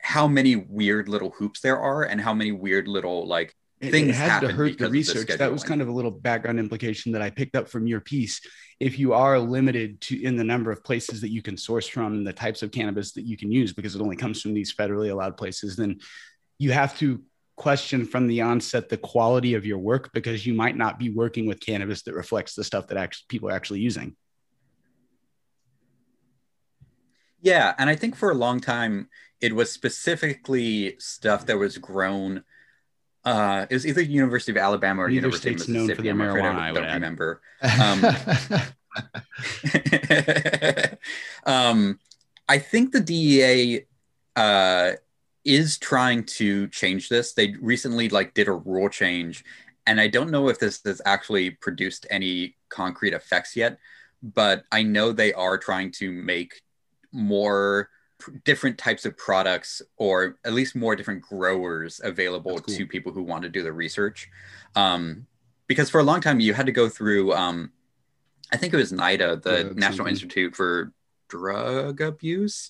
[0.01, 4.15] how many weird little hoops there are and how many weird little, like, Things it
[4.15, 7.21] has to hurt the of the that was kind of a little background implication that
[7.21, 8.39] I picked up from your piece.
[8.79, 12.13] If you are limited to in the number of places that you can source from
[12.13, 14.73] and the types of cannabis that you can use, because it only comes from these
[14.73, 15.99] federally allowed places, then
[16.59, 17.23] you have to
[17.55, 21.45] question from the onset the quality of your work because you might not be working
[21.45, 24.15] with cannabis that reflects the stuff that actually people are actually using.
[27.41, 29.09] Yeah, and I think for a long time
[29.41, 32.43] it was specifically stuff that was grown.
[33.25, 36.07] Uh, it was either University of Alabama or Neither University of state's known for Mississippi.
[36.07, 36.93] their marijuana, I I don't add.
[36.93, 37.41] remember.
[37.79, 38.05] Um,
[41.45, 41.99] um,
[42.47, 43.85] I think the DEA
[44.35, 44.91] uh,
[45.45, 47.33] is trying to change this.
[47.33, 49.43] They recently like did a rule change,
[49.85, 53.77] and I don't know if this has actually produced any concrete effects yet.
[54.21, 56.61] But I know they are trying to make
[57.11, 57.89] more
[58.45, 62.75] different types of products, or at least more different growers available cool.
[62.75, 64.29] to people who want to do the research.
[64.75, 65.27] Um,
[65.67, 67.71] because for a long time you had to go through um,
[68.53, 70.07] I think it was NIDA, the Drug National.
[70.07, 70.93] Institute for
[71.27, 72.69] Drug Abuse,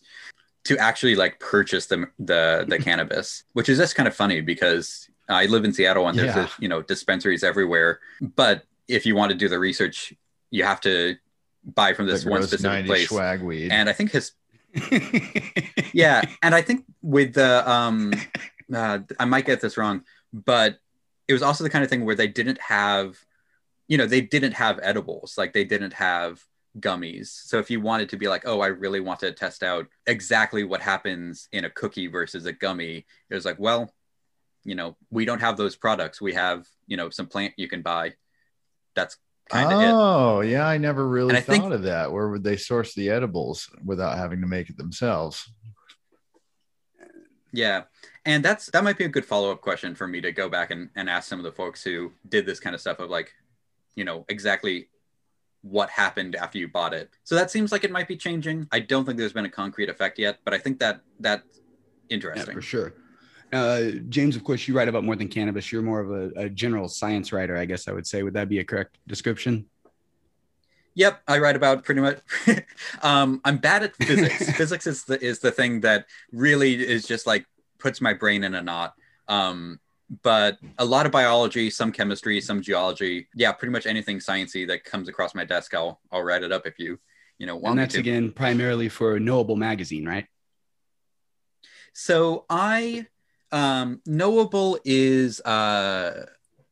[0.65, 5.09] to actually like purchase the the, the cannabis, which is just kind of funny because
[5.29, 6.47] I live in Seattle and there's Yeah.
[6.59, 7.99] you know dispensaries everywhere.
[8.21, 10.13] But if you want to do the research,
[10.51, 11.15] you have to
[11.65, 13.07] buy from this one specific 90 place.
[13.09, 13.71] swag weed.
[13.71, 14.33] And I think his
[15.93, 18.13] yeah, and I think with the um,
[18.73, 20.03] uh, I might get this wrong,
[20.33, 20.79] but
[21.27, 23.17] it was also the kind of thing where they didn't have,
[23.87, 26.43] you know, they didn't have edibles, like they didn't have
[26.79, 27.27] gummies.
[27.27, 30.63] So if you wanted to be like, oh, I really want to test out exactly
[30.63, 33.93] what happens in a cookie versus a gummy, it was like, well,
[34.63, 36.21] you know, we don't have those products.
[36.21, 38.13] We have, you know, some plant you can buy.
[38.95, 39.17] That's
[39.49, 39.91] kind of it.
[39.91, 40.65] oh, yeah.
[40.65, 42.11] I never really And thought think- of that.
[42.11, 45.51] Where would they source the edibles without having to make it themselves?
[47.51, 47.83] Yeah.
[48.25, 50.89] And that's that might be a good follow-up question for me to go back and,
[50.95, 53.31] and ask some of the folks who did this kind of stuff of like,
[53.95, 54.89] you know, exactly
[55.63, 57.09] what happened after you bought it.
[57.23, 58.67] So that seems like it might be changing.
[58.71, 61.61] I don't think there's been a concrete effect yet, but I think that that's
[62.09, 62.53] Yeah, interesting.
[62.53, 62.93] for sure.
[63.51, 65.71] Uh, James, of course, you write about more than cannabis.
[65.71, 68.23] You're more of a, a general science writer, I guess I would say.
[68.23, 69.67] Would that be a correct description?
[70.95, 72.19] Yep, I write about pretty much.
[73.01, 74.51] um, I'm bad at physics.
[74.57, 77.45] physics is the is the thing that really is just like
[77.79, 78.93] puts my brain in a knot.
[79.27, 79.79] Um,
[80.21, 83.27] but a lot of biology, some chemistry, some geology.
[83.35, 86.65] Yeah, pretty much anything sciencey that comes across my desk, I'll I'll write it up
[86.65, 86.99] if you
[87.39, 90.27] you know want And that's again primarily for Knowable magazine, right?
[91.93, 93.07] So I
[93.51, 96.25] um Knowable is uh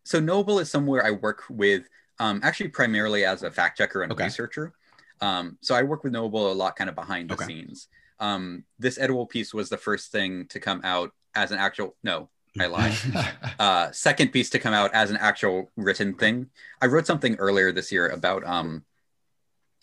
[0.03, 1.87] so Knowable is somewhere I work with
[2.19, 4.25] um actually primarily as a fact checker and Okay.
[4.25, 4.73] researcher.
[5.21, 7.45] Um so I work with Knowable a lot kind of behind the Okay.
[7.45, 7.87] scenes.
[8.19, 12.29] Um this edible piece was the first thing to come out as an actual no,
[12.59, 12.93] I lied.
[13.59, 16.49] uh second piece to come out as an actual written thing.
[16.81, 18.83] I wrote something earlier this year about um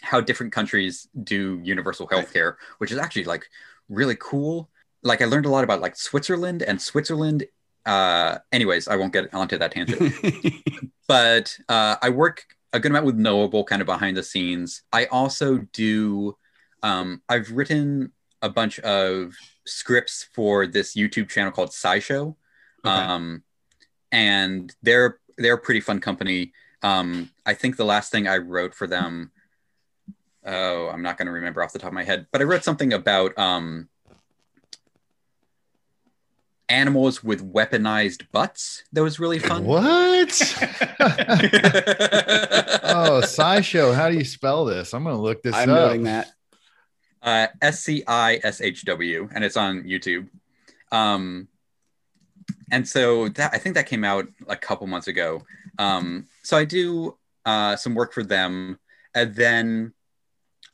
[0.02, 3.46] how different countries do universal health care, which is actually like
[3.88, 4.70] really cool.
[5.02, 7.44] Like I learned a lot about like Switzerland and Switzerland.
[7.84, 10.12] Uh, anyways, I won't get onto that tangent.
[11.08, 14.82] but uh, I work a good amount with Knowable kind of behind the scenes.
[14.92, 16.36] I also do.
[16.82, 19.34] Um, I've written a bunch of
[19.66, 22.36] scripts for this YouTube channel called SciShow,
[22.84, 22.94] Okay.
[22.94, 23.42] um,
[24.12, 26.52] and they're they're a pretty fun company.
[26.82, 29.32] Um, I think the last thing I wrote for them,
[30.44, 32.64] oh, I'm not going to remember off the top of my head, but I wrote
[32.64, 33.88] something about um,
[36.68, 38.84] animals with weaponized butts.
[38.92, 39.64] That was really fun.
[39.64, 39.80] what?
[42.90, 43.94] oh, SciShow.
[43.94, 44.92] How do you spell this?
[44.94, 45.76] I'm gonna look this I'm up.
[45.76, 46.28] noting that.
[47.22, 50.28] uh, S C I S H W, and it's on YouTube.
[50.92, 51.48] Um,
[52.70, 55.42] and so that I think that came out a couple months ago.
[55.78, 58.78] Um, so I do uh, some work for them,
[59.14, 59.94] and then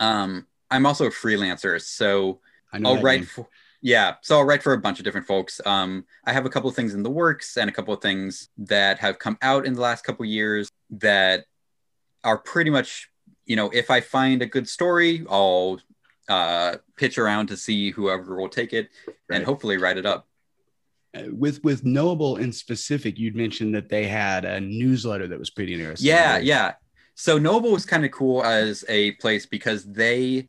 [0.01, 1.81] um, I'm also a freelancer.
[1.81, 2.41] So
[2.73, 3.49] I know I'll write for
[3.81, 5.61] yeah, so I'll write for a bunch of different folks.
[5.67, 8.49] Um, I have a couple of things in the works and a couple of things
[8.57, 11.45] that have come out in the last couple of years that
[12.25, 13.11] are pretty much,
[13.45, 15.81] you know, if I find a good story, I'll
[16.31, 19.37] uh, pitch around to see whoever will take it Right.
[19.37, 20.27] and hopefully write it up.
[21.15, 25.51] Uh, with with Knowable in specific, you'd mentioned that they had a newsletter that was
[25.51, 26.09] pretty interesting.
[26.09, 26.45] Yeah, Right?
[26.45, 26.73] yeah.
[27.15, 30.49] So Knowable was kind of cool as a place because they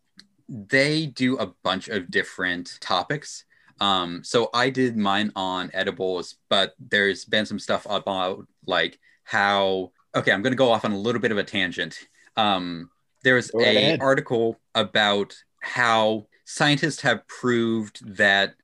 [0.49, 3.45] they do a bunch of different topics.
[3.79, 9.91] Um, so I did mine on edibles, but there's been some stuff about like how
[10.15, 11.99] okay, I'm gonna go off on a little bit of a tangent.
[12.37, 12.89] Um,
[13.23, 14.01] there's Go a ahead.
[14.01, 18.55] article about how scientists have proved that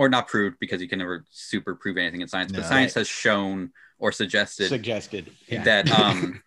[0.00, 2.66] or not proved because you can never super prove anything in science, but No.
[2.72, 5.24] science has shown or suggested Suggested.
[5.46, 5.62] Yeah.
[5.64, 6.42] that um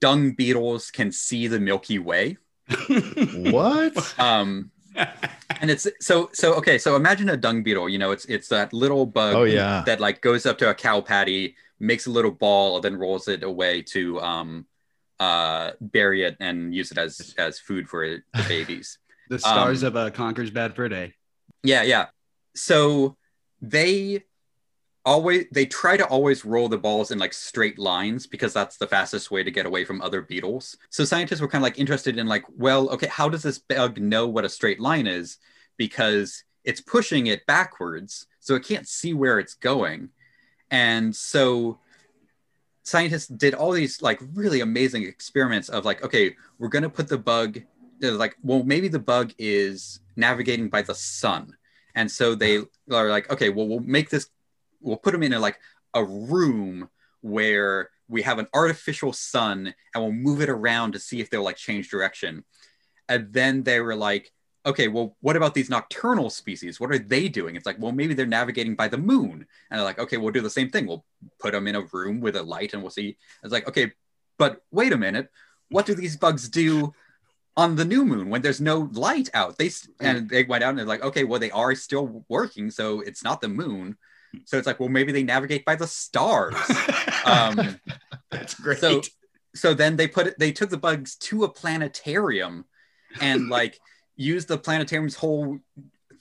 [0.00, 2.38] dung beetles can see the milky way
[3.34, 3.94] What?
[4.18, 4.70] um
[5.60, 8.72] and it's so so okay so imagine a dung beetle you know it's it's that
[8.72, 9.82] little bug Oh yeah.
[9.86, 13.28] that like goes up to a cow patty makes a little ball and then rolls
[13.28, 14.66] it away to um
[15.20, 19.88] uh bury it and use it as as food for the babies the stars Um,
[19.88, 21.12] of a Conker's Bad Fur Day.
[21.64, 22.06] Yeah, yeah.
[22.56, 23.16] So
[23.60, 24.24] they
[25.04, 28.88] always they try to always roll the balls in like straight lines because that's the
[28.88, 30.76] fastest way to get away from other beetles.
[30.90, 33.98] So scientists were kind of like interested in like, well, okay, how does this bug
[33.98, 35.38] know what a straight line is?
[35.76, 40.08] Because it's pushing it backwards, so it can't see where it's going.
[40.72, 41.78] And so
[42.82, 47.18] scientists did all these like really amazing experiments of like, okay, we're gonna put the
[47.18, 47.60] bug
[48.00, 51.56] like, well, maybe the bug is navigating by the sun.
[51.96, 52.58] And so they
[52.92, 54.28] are like, okay, well, we'll make this,
[54.80, 55.58] we'll put them in a, like
[55.94, 56.88] a room
[57.22, 61.42] where we have an artificial sun and we'll move it around to see if they'll
[61.42, 62.44] like change direction.
[63.08, 64.30] And then they were like,
[64.66, 66.78] okay, well, what about these nocturnal species?
[66.78, 67.56] What are they doing?
[67.56, 69.46] It's like, well, maybe they're navigating by the moon.
[69.70, 70.86] And they're like, okay, we'll do the same thing.
[70.86, 71.04] We'll
[71.40, 73.16] put them in a room with a light and we'll see.
[73.42, 73.92] It's like, okay,
[74.38, 75.30] but wait a minute.
[75.70, 76.92] What do these bugs do
[77.56, 79.56] on the new moon when there's no light out.
[79.58, 83.00] They and they went out and they're like, okay, well they are still working, so
[83.00, 83.96] it's not the moon.
[84.44, 86.54] So it's like, well, maybe they navigate by the stars.
[87.26, 87.80] Um,
[88.30, 88.78] That's great.
[88.78, 89.02] so
[89.52, 92.66] so then they put it, they took the bugs to a planetarium
[93.20, 93.80] and like
[94.14, 95.58] used the planetarium's whole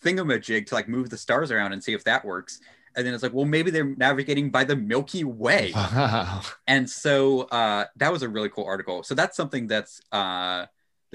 [0.03, 2.59] thingamajig to like move the stars around and see if that works.
[2.95, 6.41] And then it's like, well, maybe they're navigating by the Milky Way Wow.
[6.67, 10.65] and so uh, that was a really cool article so that's something that's uh,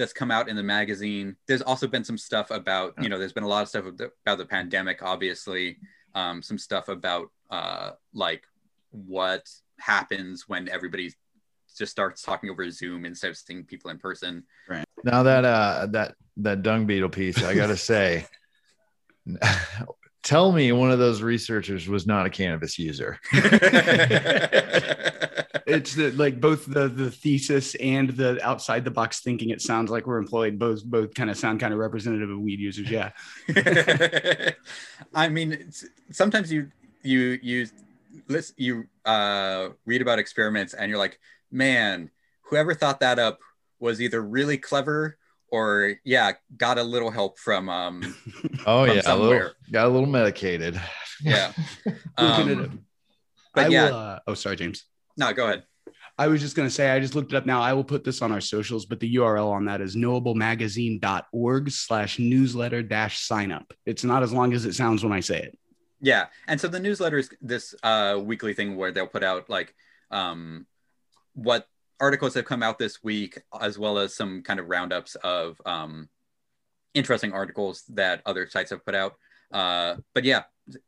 [0.01, 3.33] that's come out in the magazine there's also been some stuff about you know there's
[3.33, 5.77] been a lot of stuff about the pandemic obviously
[6.13, 8.43] um, some stuff about uh, like
[8.91, 9.49] what
[9.79, 11.13] happens when everybody
[11.77, 14.85] just starts talking over zoom instead of seeing people in person Right.
[15.03, 18.25] Now that uh that that dung beetle piece, I gotta say,
[20.23, 23.19] tell me one of those researchers was not a cannabis user.
[25.75, 29.49] it's the, like both the the thesis and the outside the box thinking.
[29.49, 30.59] It sounds like we're employed.
[30.59, 32.89] Both both kind of sound kind of representative of weed users.
[32.89, 33.11] Yeah.
[35.13, 35.71] I mean,
[36.11, 36.71] sometimes you
[37.03, 37.67] you you
[38.27, 41.19] listen, you uh, read about experiments and you're like,
[41.51, 42.09] man,
[42.43, 43.39] whoever thought that up
[43.79, 45.17] was either really clever
[45.49, 48.01] or yeah, got a little help from um
[48.65, 50.79] Oh From yeah, a little, got a little medicated.
[51.21, 51.51] yeah.
[52.17, 52.85] Um,
[53.53, 54.85] but I yeah, will, uh, oh, sorry, James.
[55.21, 55.63] No, go ahead.
[56.17, 57.61] I was just going to say, I just looked it up now.
[57.61, 62.19] I will put this on our socials, but the URL on that is knowablemagazine.org slash
[62.19, 63.71] newsletter dash sign up.
[63.85, 65.57] It's not as long as it sounds when I say it.
[66.01, 69.75] Yeah, and so the newsletter is this uh, weekly thing where they'll put out like
[70.09, 70.65] um,
[71.33, 71.67] what
[71.99, 76.09] articles have come out this week, as well as some kind of roundups of um,
[76.95, 79.13] interesting articles that other sites have put out.
[79.51, 80.43] Uh, but yeah,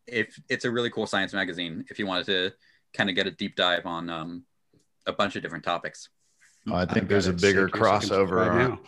[0.08, 2.52] if it's a really cool science magazine, if you wanted to
[2.96, 4.44] kind of get a deep dive on um,
[5.06, 6.10] a bunch of different topics.
[6.70, 8.80] Oh, I think I've there's a bigger saved here so I can crossover subscribe on-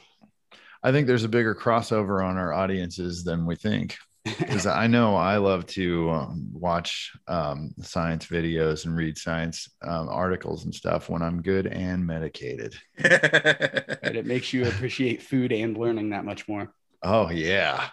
[0.84, 3.98] I think there's a bigger crossover on our audiences than we think.
[4.40, 10.10] Because I know I love to um, watch um, science videos and read science um,
[10.10, 12.74] articles and stuff when I'm good and medicated.
[12.98, 16.74] And it makes you appreciate food and learning that much more.
[17.04, 17.90] Oh yeah,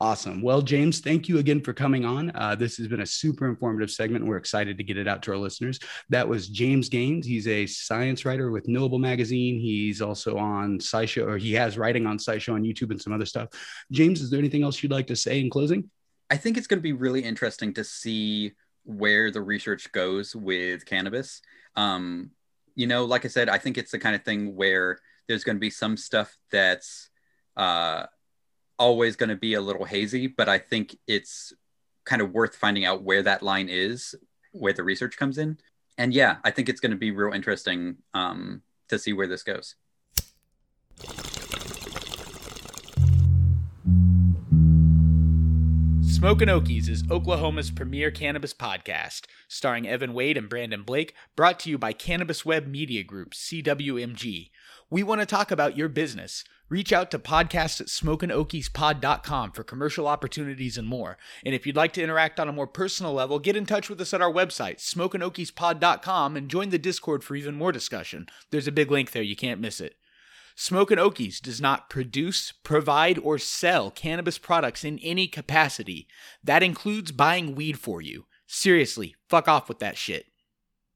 [0.00, 0.42] Awesome.
[0.42, 2.32] Well, James, thank you again for coming on.
[2.34, 4.26] Uh, this has been a super informative segment.
[4.26, 5.78] We're excited to get it out to our listeners.
[6.10, 7.26] That was James Gaines.
[7.26, 9.60] He's a science writer with Knowable Magazine.
[9.60, 13.24] He's also on SciShow, or he has writing on SciShow on YouTube and some other
[13.24, 13.48] stuff.
[13.92, 15.88] James, is there anything else you'd like to say in closing?
[16.28, 18.52] I think it's going to be really interesting to see
[18.82, 21.40] where the research goes with cannabis.
[21.76, 22.30] Um,
[22.74, 24.98] you know, like I said, I think it's the kind of thing where
[25.28, 27.08] there's going to be some stuff that's
[27.56, 28.06] uh,
[28.78, 31.52] always going to be a little hazy, but I think it's
[32.04, 34.14] kind of worth finding out where that line is,
[34.52, 35.58] where the research comes in.
[35.96, 39.42] And yeah, I think it's going to be real interesting um, to see where this
[39.42, 39.76] goes.
[46.24, 51.70] Smokin' Okies is Oklahoma's premier cannabis podcast, starring Evan Wade and Brandon Blake, brought to
[51.70, 54.48] you by Cannabis Web Media Group, CWMG.
[54.94, 56.44] We want to talk about your business.
[56.68, 61.18] Reach out to podcast at smokinokiespod.com for commercial opportunities and more.
[61.44, 64.00] And if you'd like to interact on a more personal level, get in touch with
[64.00, 68.28] us at our website, smokinokiespod.com, and join the Discord for even more discussion.
[68.52, 69.96] There's a big link there, you can't miss it.
[70.54, 76.06] Smokin' Okies does not produce, provide, or sell cannabis products in any capacity.
[76.44, 78.26] That includes buying weed for you.
[78.46, 80.26] Seriously, fuck off with that shit.